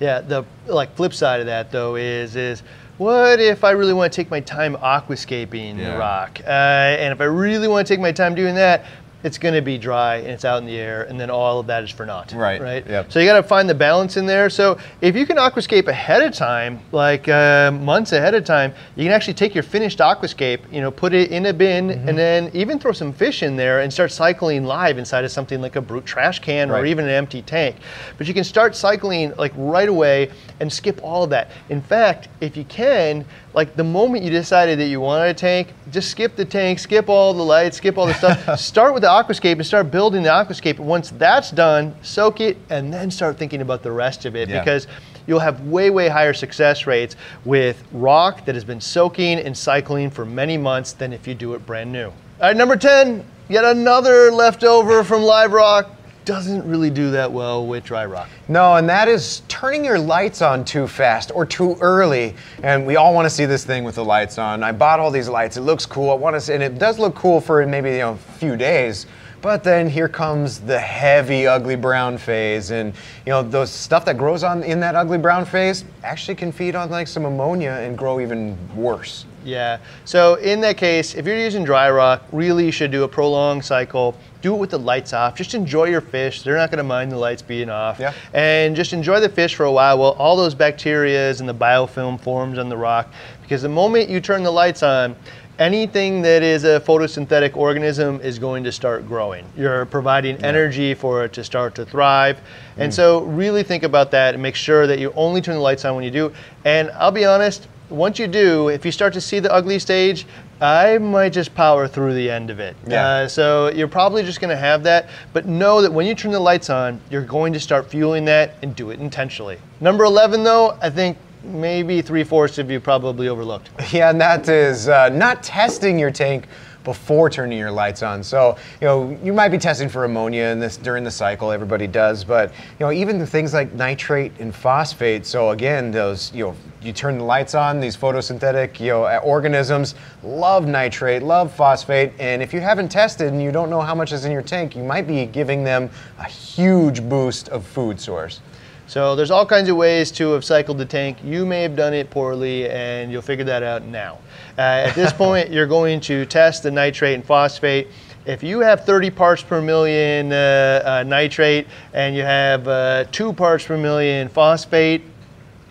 Yeah, 0.00 0.20
the 0.20 0.44
like 0.66 0.94
flip 0.96 1.14
side 1.14 1.40
of 1.40 1.46
that 1.46 1.70
though 1.70 1.94
is 1.94 2.34
is 2.36 2.62
what 2.98 3.40
if 3.40 3.64
I 3.64 3.70
really 3.70 3.92
want 3.94 4.12
to 4.12 4.16
take 4.16 4.30
my 4.30 4.40
time 4.40 4.76
aquascaping 4.76 5.78
Yeah. 5.78 5.92
the 5.92 5.98
rock? 5.98 6.40
Uh, 6.44 6.50
and 6.50 7.12
if 7.12 7.20
I 7.20 7.24
really 7.24 7.68
want 7.68 7.86
to 7.86 7.92
take 7.94 8.00
my 8.00 8.12
time 8.12 8.34
doing 8.34 8.54
that, 8.56 8.84
it's 9.24 9.38
going 9.38 9.54
to 9.54 9.62
be 9.62 9.78
dry 9.78 10.16
and 10.16 10.28
it's 10.28 10.44
out 10.44 10.58
in 10.58 10.66
the 10.66 10.76
air, 10.76 11.02
and 11.04 11.18
then 11.20 11.30
all 11.30 11.60
of 11.60 11.66
that 11.68 11.82
is 11.84 11.90
for 11.90 12.04
naught. 12.04 12.32
Right, 12.32 12.60
Right. 12.60 12.86
yep. 12.86 13.12
So 13.12 13.20
you 13.20 13.26
got 13.26 13.36
to 13.36 13.42
find 13.42 13.68
the 13.68 13.74
balance 13.74 14.16
in 14.16 14.26
there. 14.26 14.50
So 14.50 14.78
if 15.00 15.14
you 15.16 15.26
can 15.26 15.36
aquascape 15.36 15.86
ahead 15.86 16.22
of 16.22 16.34
time, 16.34 16.80
like 16.92 17.28
uh, 17.28 17.70
months 17.70 18.12
ahead 18.12 18.34
of 18.34 18.44
time, 18.44 18.72
you 18.96 19.04
can 19.04 19.12
actually 19.12 19.34
take 19.34 19.54
your 19.54 19.62
finished 19.62 19.98
aquascape, 20.00 20.60
you 20.72 20.80
know, 20.80 20.90
put 20.90 21.12
it 21.14 21.30
in 21.30 21.46
a 21.46 21.52
bin, 21.52 21.88
Mm-hmm. 21.88 22.08
and 22.08 22.18
then 22.18 22.50
even 22.54 22.78
throw 22.78 22.92
some 22.92 23.12
fish 23.12 23.42
in 23.42 23.56
there 23.56 23.80
and 23.80 23.92
start 23.92 24.12
cycling 24.12 24.64
live 24.64 24.98
inside 24.98 25.24
of 25.24 25.30
something 25.30 25.60
like 25.60 25.76
a 25.76 25.80
brute 25.80 26.04
trash 26.06 26.38
can 26.38 26.70
or 26.70 26.84
even 26.84 27.04
an 27.04 27.10
empty 27.10 27.42
tank. 27.42 27.76
But 28.18 28.26
you 28.28 28.34
can 28.34 28.44
start 28.44 28.74
cycling 28.76 29.32
like 29.36 29.52
right 29.56 29.88
away 29.88 30.30
and 30.60 30.72
skip 30.72 31.00
all 31.02 31.24
of 31.24 31.30
that. 31.30 31.50
In 31.68 31.80
fact, 31.82 32.28
if 32.40 32.56
you 32.56 32.64
can, 32.64 33.24
like 33.54 33.76
the 33.76 33.84
moment 33.84 34.24
you 34.24 34.30
decided 34.30 34.78
that 34.78 34.86
you 34.86 35.00
wanted 35.00 35.28
a 35.30 35.34
tank, 35.34 35.68
just 35.90 36.10
skip 36.10 36.36
the 36.36 36.44
tank, 36.44 36.78
skip 36.78 37.08
all 37.08 37.34
the 37.34 37.42
lights, 37.42 37.76
skip 37.76 37.98
all 37.98 38.06
the 38.06 38.14
stuff. 38.14 38.58
start 38.60 38.94
with 38.94 39.02
the 39.02 39.08
aquascape 39.08 39.52
and 39.52 39.66
start 39.66 39.90
building 39.90 40.22
the 40.22 40.30
aquascape. 40.30 40.78
Once 40.78 41.10
that's 41.10 41.50
done, 41.50 41.94
soak 42.02 42.40
it 42.40 42.56
and 42.70 42.92
then 42.92 43.10
start 43.10 43.36
thinking 43.36 43.60
about 43.60 43.82
the 43.82 43.92
rest 43.92 44.24
of 44.24 44.34
it 44.36 44.48
Yeah. 44.48 44.60
because 44.60 44.86
you'll 45.26 45.40
have 45.40 45.60
way, 45.62 45.90
way 45.90 46.08
higher 46.08 46.32
success 46.32 46.86
rates 46.86 47.14
with 47.44 47.82
rock 47.92 48.44
that 48.46 48.54
has 48.54 48.64
been 48.64 48.80
soaking 48.80 49.38
and 49.38 49.56
cycling 49.56 50.10
for 50.10 50.24
many 50.24 50.56
months 50.56 50.92
than 50.92 51.12
if 51.12 51.26
you 51.26 51.34
do 51.34 51.54
it 51.54 51.64
brand 51.66 51.92
new. 51.92 52.06
All 52.06 52.14
right, 52.48 52.56
number 52.56 52.76
10, 52.76 53.24
yet 53.48 53.64
another 53.64 54.32
leftover 54.32 55.04
from 55.04 55.22
live 55.22 55.52
rock. 55.52 55.90
Doesn't 56.24 56.64
really 56.68 56.90
do 56.90 57.10
that 57.10 57.32
well 57.32 57.66
with 57.66 57.82
dry 57.82 58.06
rock. 58.06 58.28
No, 58.46 58.76
and 58.76 58.88
that 58.88 59.08
is 59.08 59.42
turning 59.48 59.84
your 59.84 59.98
lights 59.98 60.40
on 60.40 60.64
too 60.64 60.86
fast 60.86 61.32
or 61.34 61.44
too 61.44 61.76
early. 61.80 62.36
And 62.62 62.86
we 62.86 62.94
all 62.94 63.12
want 63.12 63.26
to 63.26 63.30
see 63.30 63.44
this 63.44 63.64
thing 63.64 63.82
with 63.82 63.96
the 63.96 64.04
lights 64.04 64.38
on. 64.38 64.62
I 64.62 64.70
bought 64.70 65.00
all 65.00 65.10
these 65.10 65.28
lights. 65.28 65.56
It 65.56 65.62
looks 65.62 65.84
cool. 65.84 66.10
I 66.10 66.14
want 66.14 66.36
to 66.36 66.40
see, 66.40 66.54
and 66.54 66.62
it 66.62 66.78
does 66.78 67.00
look 67.00 67.16
cool 67.16 67.40
for 67.40 67.66
maybe 67.66 67.90
you 67.90 67.98
know 67.98 68.12
a 68.12 68.38
few 68.38 68.56
days. 68.56 69.06
But 69.40 69.64
then 69.64 69.90
here 69.90 70.08
comes 70.08 70.60
the 70.60 70.78
heavy 70.78 71.48
ugly 71.48 71.74
brown 71.74 72.16
phase, 72.16 72.70
and 72.70 72.94
you 73.26 73.32
know 73.32 73.42
those 73.42 73.72
stuff 73.72 74.04
that 74.04 74.16
grows 74.16 74.44
on 74.44 74.62
in 74.62 74.78
that 74.78 74.94
ugly 74.94 75.18
brown 75.18 75.44
phase 75.44 75.84
actually 76.04 76.36
can 76.36 76.52
feed 76.52 76.76
on 76.76 76.88
like 76.90 77.08
some 77.08 77.24
ammonia 77.24 77.72
and 77.72 77.98
grow 77.98 78.20
even 78.20 78.56
worse. 78.76 79.26
Yeah. 79.44 79.78
So 80.04 80.36
in 80.36 80.60
that 80.60 80.76
case, 80.76 81.16
if 81.16 81.26
you're 81.26 81.36
using 81.36 81.64
dry 81.64 81.90
rock, 81.90 82.22
really 82.30 82.64
you 82.66 82.70
should 82.70 82.92
do 82.92 83.02
a 83.02 83.08
prolonged 83.08 83.64
cycle. 83.64 84.16
Do 84.42 84.54
it 84.54 84.58
with 84.58 84.70
the 84.70 84.78
lights 84.78 85.12
off. 85.12 85.36
Just 85.36 85.54
enjoy 85.54 85.84
your 85.84 86.00
fish. 86.00 86.42
They're 86.42 86.56
not 86.56 86.70
going 86.70 86.78
to 86.78 86.84
mind 86.84 87.12
the 87.12 87.16
lights 87.16 87.42
being 87.42 87.70
off. 87.70 87.98
Yeah. 87.98 88.12
And 88.34 88.74
just 88.74 88.92
enjoy 88.92 89.20
the 89.20 89.28
fish 89.28 89.54
for 89.54 89.64
a 89.64 89.72
while 89.72 89.98
while 89.98 90.10
all 90.18 90.36
those 90.36 90.54
bacteria 90.54 91.30
and 91.30 91.48
the 91.48 91.54
biofilm 91.54 92.20
forms 92.20 92.58
on 92.58 92.68
the 92.68 92.76
rock. 92.76 93.08
Because 93.42 93.62
the 93.62 93.68
moment 93.68 94.10
you 94.10 94.20
turn 94.20 94.42
the 94.42 94.50
lights 94.50 94.82
on, 94.82 95.16
anything 95.58 96.22
that 96.22 96.42
is 96.42 96.64
a 96.64 96.80
photosynthetic 96.80 97.56
organism 97.56 98.20
is 98.20 98.38
going 98.38 98.64
to 98.64 98.72
start 98.72 99.06
growing. 99.06 99.44
You're 99.56 99.86
providing 99.86 100.42
energy 100.44 100.92
for 100.92 101.24
it 101.24 101.32
to 101.34 101.44
start 101.44 101.76
to 101.76 101.86
thrive. 101.86 102.40
And 102.78 102.92
hmm. 102.92 102.96
so 102.96 103.22
really 103.22 103.62
think 103.62 103.84
about 103.84 104.10
that 104.10 104.34
and 104.34 104.42
make 104.42 104.56
sure 104.56 104.88
that 104.88 104.98
you 104.98 105.12
only 105.14 105.40
turn 105.40 105.54
the 105.54 105.60
lights 105.60 105.84
on 105.84 105.94
when 105.94 106.04
you 106.04 106.10
do. 106.10 106.32
And 106.64 106.90
I'll 106.92 107.12
be 107.12 107.24
honest, 107.24 107.68
once 107.90 108.18
you 108.18 108.26
do, 108.26 108.68
if 108.68 108.84
you 108.84 108.90
start 108.90 109.12
to 109.12 109.20
see 109.20 109.38
the 109.38 109.52
ugly 109.52 109.78
stage, 109.78 110.26
I 110.62 110.96
might 110.98 111.30
just 111.32 111.56
power 111.56 111.88
through 111.88 112.14
the 112.14 112.30
end 112.30 112.48
of 112.48 112.60
it. 112.60 112.76
Yeah. 112.86 113.04
Uh, 113.04 113.28
so 113.28 113.68
you're 113.72 113.88
probably 113.88 114.22
just 114.22 114.40
going 114.40 114.50
to 114.50 114.56
have 114.56 114.84
that, 114.84 115.08
but 115.32 115.44
know 115.44 115.82
that 115.82 115.92
when 115.92 116.06
you 116.06 116.14
turn 116.14 116.30
the 116.30 116.38
lights 116.38 116.70
on, 116.70 117.00
you're 117.10 117.24
going 117.24 117.52
to 117.52 117.58
start 117.58 117.90
fueling 117.90 118.24
that 118.26 118.54
and 118.62 118.76
do 118.76 118.90
it 118.90 119.00
intentionally. 119.00 119.58
Number 119.80 120.04
11, 120.04 120.44
though, 120.44 120.78
I 120.80 120.88
think 120.88 121.18
maybe 121.42 122.00
three 122.00 122.22
fourths 122.22 122.58
of 122.58 122.70
you 122.70 122.78
probably 122.78 123.26
overlooked. 123.26 123.70
Yeah, 123.92 124.10
and 124.10 124.20
that 124.20 124.48
is 124.48 124.88
uh, 124.88 125.08
not 125.08 125.42
testing 125.42 125.98
your 125.98 126.12
tank 126.12 126.46
before 126.84 127.30
turning 127.30 127.58
your 127.58 127.70
lights 127.70 128.02
on. 128.02 128.22
So, 128.22 128.56
you 128.80 128.86
know, 128.86 129.18
you 129.22 129.32
might 129.32 129.48
be 129.48 129.58
testing 129.58 129.88
for 129.88 130.04
ammonia 130.04 130.44
in 130.44 130.58
this 130.58 130.76
during 130.76 131.04
the 131.04 131.10
cycle, 131.10 131.52
everybody 131.52 131.86
does, 131.86 132.24
but 132.24 132.50
you 132.50 132.86
know, 132.86 132.92
even 132.92 133.24
things 133.26 133.54
like 133.54 133.72
nitrate 133.72 134.32
and 134.38 134.54
phosphate. 134.54 135.26
So 135.26 135.50
again, 135.50 135.90
those, 135.90 136.32
you 136.34 136.46
know, 136.46 136.56
you 136.82 136.92
turn 136.92 137.18
the 137.18 137.24
lights 137.24 137.54
on, 137.54 137.78
these 137.80 137.96
photosynthetic, 137.96 138.80
you 138.80 138.88
know, 138.88 139.18
organisms 139.18 139.94
love 140.22 140.66
nitrate, 140.66 141.22
love 141.22 141.52
phosphate, 141.54 142.12
and 142.18 142.42
if 142.42 142.52
you 142.52 142.60
haven't 142.60 142.88
tested 142.88 143.32
and 143.32 143.42
you 143.42 143.52
don't 143.52 143.70
know 143.70 143.80
how 143.80 143.94
much 143.94 144.12
is 144.12 144.24
in 144.24 144.32
your 144.32 144.42
tank, 144.42 144.74
you 144.74 144.82
might 144.82 145.06
be 145.06 145.26
giving 145.26 145.62
them 145.62 145.88
a 146.18 146.24
huge 146.24 147.08
boost 147.08 147.48
of 147.50 147.64
food 147.64 148.00
source. 148.00 148.40
So 148.86 149.16
there's 149.16 149.30
all 149.30 149.46
kinds 149.46 149.68
of 149.68 149.76
ways 149.76 150.10
to 150.12 150.32
have 150.32 150.44
cycled 150.44 150.78
the 150.78 150.84
tank. 150.84 151.18
You 151.24 151.46
may 151.46 151.62
have 151.62 151.76
done 151.76 151.94
it 151.94 152.10
poorly, 152.10 152.68
and 152.68 153.10
you'll 153.10 153.22
figure 153.22 153.44
that 153.44 153.62
out 153.62 153.84
now. 153.84 154.18
Uh, 154.58 154.86
at 154.86 154.94
this 154.94 155.12
point, 155.24 155.50
you're 155.50 155.66
going 155.66 156.00
to 156.02 156.26
test 156.26 156.62
the 156.62 156.70
nitrate 156.70 157.14
and 157.14 157.24
phosphate. 157.24 157.88
If 158.24 158.42
you 158.42 158.60
have 158.60 158.84
30 158.84 159.10
parts 159.10 159.42
per 159.42 159.60
million 159.60 160.32
uh, 160.32 160.82
uh, 160.84 161.02
nitrate 161.04 161.66
and 161.92 162.14
you 162.14 162.22
have 162.22 162.68
uh, 162.68 163.04
two 163.10 163.32
parts 163.32 163.66
per 163.66 163.76
million 163.76 164.28
phosphate, 164.28 165.02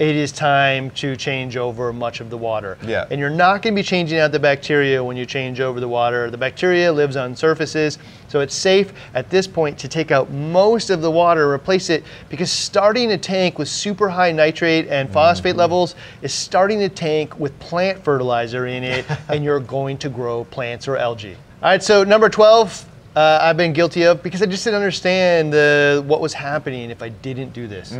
it 0.01 0.15
is 0.15 0.31
time 0.31 0.89
to 0.89 1.15
change 1.15 1.57
over 1.57 1.93
much 1.93 2.21
of 2.21 2.31
the 2.31 2.37
water. 2.37 2.75
Yeah. 2.81 3.05
And 3.11 3.19
you're 3.19 3.29
not 3.29 3.61
going 3.61 3.75
to 3.75 3.79
be 3.79 3.83
changing 3.83 4.17
out 4.17 4.31
the 4.31 4.39
bacteria 4.39 5.03
when 5.03 5.15
you 5.15 5.27
change 5.27 5.59
over 5.59 5.79
the 5.79 5.87
water. 5.87 6.31
The 6.31 6.39
bacteria 6.39 6.91
lives 6.91 7.15
on 7.15 7.35
surfaces, 7.35 7.99
so 8.27 8.39
it's 8.39 8.55
safe 8.55 8.93
at 9.13 9.29
this 9.29 9.45
point 9.45 9.77
to 9.77 9.87
take 9.87 10.09
out 10.09 10.31
most 10.31 10.89
of 10.89 11.03
the 11.03 11.11
water, 11.11 11.51
replace 11.51 11.91
it, 11.91 12.03
because 12.29 12.51
starting 12.51 13.11
a 13.11 13.17
tank 13.17 13.59
with 13.59 13.67
super 13.67 14.09
high 14.09 14.31
nitrate 14.31 14.87
and 14.87 15.07
phosphate 15.07 15.55
levels 15.55 15.93
is 16.23 16.33
starting 16.33 16.81
a 16.81 16.89
tank 16.89 17.39
with 17.39 17.57
plant 17.59 18.03
fertilizer 18.03 18.65
in 18.65 18.83
it, 18.83 19.05
and 19.29 19.43
you're 19.43 19.59
going 19.59 19.99
to 19.99 20.09
grow 20.09 20.45
plants 20.45 20.87
or 20.87 20.97
algae. 20.97 21.35
All 21.61 21.69
right, 21.69 21.83
so 21.83 22.03
number 22.03 22.27
12. 22.27 22.87
Uh, 23.13 23.39
I've 23.41 23.57
been 23.57 23.73
guilty 23.73 24.03
of 24.03 24.23
because 24.23 24.41
I 24.41 24.45
just 24.45 24.63
didn't 24.63 24.77
understand 24.77 25.53
uh, 25.53 26.01
what 26.03 26.21
was 26.21 26.33
happening 26.33 26.89
if 26.89 27.03
I 27.03 27.09
didn't 27.09 27.51
do 27.51 27.67
this. 27.67 27.91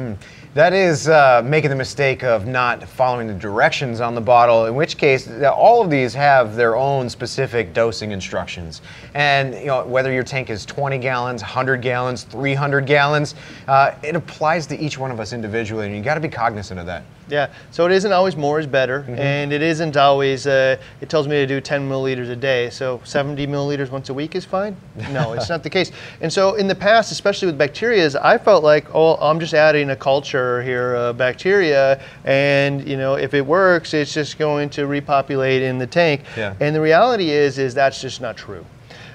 That 0.53 0.73
is 0.73 1.07
uh, 1.07 1.41
making 1.45 1.69
the 1.69 1.77
mistake 1.77 2.25
of 2.25 2.45
not 2.45 2.83
following 2.83 3.25
the 3.25 3.33
directions 3.33 4.01
on 4.01 4.15
the 4.15 4.19
bottle, 4.21 4.65
in 4.65 4.75
which 4.75 4.97
case 4.97 5.29
all 5.45 5.81
of 5.81 5.89
these 5.89 6.13
have 6.13 6.57
their 6.57 6.75
own 6.75 7.09
specific 7.09 7.73
dosing 7.73 8.11
instructions. 8.11 8.81
And 9.13 9.53
you 9.55 9.67
know 9.67 9.85
whether 9.85 10.11
your 10.11 10.23
tank 10.23 10.49
is 10.49 10.65
20 10.65 10.97
gallons, 10.97 11.41
100 11.41 11.81
gallons, 11.81 12.23
300 12.23 12.85
gallons, 12.85 13.33
uh, 13.69 13.95
it 14.03 14.17
applies 14.17 14.67
to 14.67 14.77
each 14.77 14.97
one 14.97 15.09
of 15.09 15.21
us 15.21 15.31
individually, 15.31 15.87
and 15.87 15.95
you 15.95 16.01
got 16.01 16.15
to 16.15 16.19
be 16.19 16.27
cognizant 16.27 16.81
of 16.81 16.85
that. 16.85 17.03
Yeah, 17.31 17.47
so 17.71 17.85
it 17.85 17.93
isn't 17.93 18.11
always 18.11 18.35
more 18.35 18.59
is 18.59 18.67
better, 18.67 19.05
and 19.17 19.53
it 19.53 19.61
isn't 19.61 19.95
always, 19.95 20.45
uh, 20.45 20.75
it 20.99 21.09
tells 21.09 21.27
me 21.27 21.35
to 21.37 21.47
do 21.47 21.61
10 21.61 21.87
milliliters 21.89 22.29
a 22.29 22.35
day, 22.35 22.69
so 22.69 22.99
70 23.05 23.47
milliliters 23.47 23.89
once 23.89 24.09
a 24.09 24.13
week 24.13 24.35
is 24.35 24.45
fine? 24.45 24.75
No, 25.11 25.33
it's 25.33 25.49
not 25.49 25.63
the 25.63 25.69
case. 25.69 25.91
And 26.21 26.31
so 26.31 26.55
in 26.55 26.67
the 26.67 26.75
past, 26.75 27.11
especially 27.11 27.47
with 27.47 27.57
bacteria, 27.57 28.09
I 28.21 28.37
felt 28.37 28.63
like, 28.63 28.85
oh, 28.93 29.15
I'm 29.15 29.39
just 29.39 29.53
adding 29.53 29.89
a 29.89 29.95
culture 29.95 30.61
here 30.61 30.95
of 30.95 31.17
bacteria, 31.17 32.01
and 32.25 32.87
you 32.87 32.97
know, 32.97 33.15
if 33.15 33.33
it 33.33 33.45
works, 33.45 33.93
it's 33.93 34.13
just 34.13 34.37
going 34.37 34.69
to 34.71 34.87
repopulate 34.87 35.61
in 35.61 35.77
the 35.77 35.87
tank. 35.87 36.21
Yeah. 36.37 36.55
And 36.59 36.75
the 36.75 36.81
reality 36.81 37.29
is, 37.29 37.57
is 37.57 37.73
that's 37.73 38.01
just 38.01 38.21
not 38.21 38.37
true. 38.37 38.65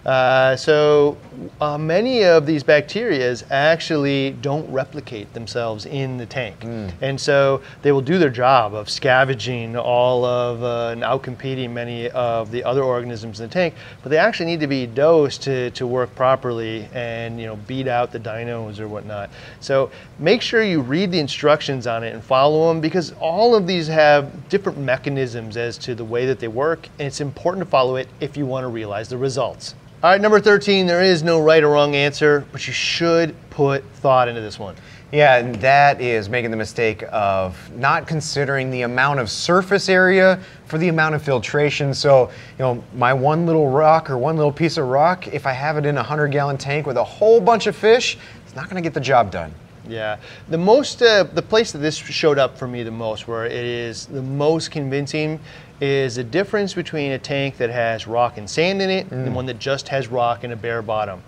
Uh, 0.07 0.55
so 0.55 1.19
uh, 1.61 1.77
many 1.77 2.23
of 2.23 2.47
these 2.47 2.63
bacteria 2.63 3.37
actually 3.51 4.31
don't 4.41 4.71
replicate 4.71 5.33
themselves 5.35 5.85
in 5.85 6.17
the 6.17 6.25
tank. 6.27 6.61
Mm. 6.61 6.93
And 7.01 7.21
so 7.21 7.61
they 7.83 7.91
will 7.91 8.01
do 8.01 8.17
their 8.17 8.31
job 8.31 8.73
of 8.73 8.89
scavenging 8.89 9.77
all 9.77 10.25
of 10.25 10.63
uh, 10.63 10.91
and 10.93 11.03
outcompeting 11.03 11.73
many 11.73 12.09
of 12.11 12.53
the 12.53 12.63
other 12.63 12.85
organisms 12.85 13.41
in 13.41 13.49
the 13.49 13.53
tank, 13.53 13.75
but 14.05 14.11
they 14.11 14.17
actually 14.17 14.47
need 14.47 14.61
to 14.61 14.69
be 14.69 14.87
dosed 14.87 15.43
to, 15.43 15.73
to 15.73 15.89
work 15.89 16.15
properly 16.15 16.89
and 16.95 17.41
you 17.41 17.47
know 17.47 17.57
beat 17.67 17.89
out 17.89 18.13
the 18.13 18.21
dinos 18.21 18.79
or 18.79 18.87
whatnot. 18.87 19.29
So 19.59 19.91
make 20.21 20.41
sure 20.41 20.63
you 20.63 20.83
read 20.83 21.11
the 21.11 21.19
instructions 21.19 21.89
on 21.89 22.05
it 22.05 22.15
and 22.15 22.23
follow 22.23 22.69
them 22.69 22.81
because 22.81 23.13
all 23.19 23.57
of 23.57 23.67
these 23.67 23.89
have 23.89 24.49
different 24.49 24.79
mechanisms 24.79 25.57
as 25.57 25.77
to 25.79 25.97
the 25.97 26.05
way 26.05 26.27
that 26.27 26.39
they 26.39 26.49
work, 26.49 26.89
and 27.01 27.09
it's 27.09 27.21
important 27.21 27.65
to 27.65 27.69
follow 27.69 27.97
it 27.97 28.07
if 28.21 28.37
you 28.37 28.47
want 28.47 28.63
to 28.63 28.69
realize 28.69 29.09
the 29.09 29.19
results. 29.19 29.75
All 30.07 30.13
right, 30.13 30.21
number 30.21 30.39
13, 30.39 30.87
there 30.87 31.03
is 31.03 31.25
no 31.25 31.43
right 31.43 31.65
or 31.65 31.71
wrong 31.71 31.97
answer, 31.97 32.47
but 32.53 32.65
you 32.65 32.73
should 32.73 33.35
put 33.51 33.83
thought 33.95 34.29
into 34.29 34.41
this 34.41 34.57
one. 34.57 34.77
Yeah, 35.11 35.39
and 35.39 35.57
that 35.57 36.01
is 36.01 36.29
making 36.29 36.53
the 36.53 36.57
mistake 36.57 37.03
of 37.11 37.59
not 37.77 38.07
considering 38.07 38.71
the 38.71 38.83
amount 38.83 39.19
of 39.19 39.29
surface 39.29 39.89
area 39.89 40.39
for 40.67 40.79
the 40.79 40.87
amount 40.87 41.17
of 41.17 41.23
filtration. 41.23 41.93
So, 41.93 42.31
you 42.57 42.61
know, 42.61 42.85
my 42.95 43.13
one 43.13 43.47
little 43.47 43.69
rock 43.69 44.09
or 44.09 44.17
one 44.17 44.37
little 44.37 44.53
piece 44.53 44.77
of 44.77 44.87
rock, 44.87 45.27
if 45.27 45.45
I 45.45 45.51
have 45.51 45.77
it 45.77 45.85
in 45.85 45.97
a 45.97 46.03
100 46.03 46.29
gallon 46.29 46.57
tank 46.57 46.87
with 46.87 46.99
a 46.99 47.05
whole 47.05 47.41
bunch 47.41 47.67
of 47.67 47.75
fish, 47.75 48.17
it's 48.45 48.55
not 48.55 48.71
to 48.71 48.81
get 48.81 48.95
the 48.95 49.01
job 49.01 49.33
done. 49.33 49.53
Yeah, 49.89 50.19
the 50.49 50.59
most, 50.59 51.03
uh, 51.03 51.25
the 51.25 51.43
place 51.43 51.73
that 51.73 51.79
this 51.79 51.97
showed 51.97 52.39
up 52.39 52.59
for 52.59 52.67
me 52.67 52.83
the 52.83 52.91
most, 52.91 53.29
where 53.29 53.47
it 53.47 53.53
is 53.53 54.07
the 54.07 54.23
most 54.23 54.71
convincing, 54.71 55.41
is 55.81 56.17
the 56.17 56.25
difference 56.25 56.75
between 56.75 57.13
a 57.13 57.19
tank 57.19 57.59
that 57.59 57.71
has 57.71 58.07
rock 58.07 58.39
and 58.39 58.49
sand 58.49 58.81
in 58.81 58.91
it 58.91 59.11
and 59.11 59.35
one 59.35 59.47
that 59.47 59.59
just 59.59 59.89
has 59.89 60.09
rock 60.09 60.45
and 60.45 60.53
a 60.53 60.57
bare 60.57 60.83
bottom. 60.83 61.23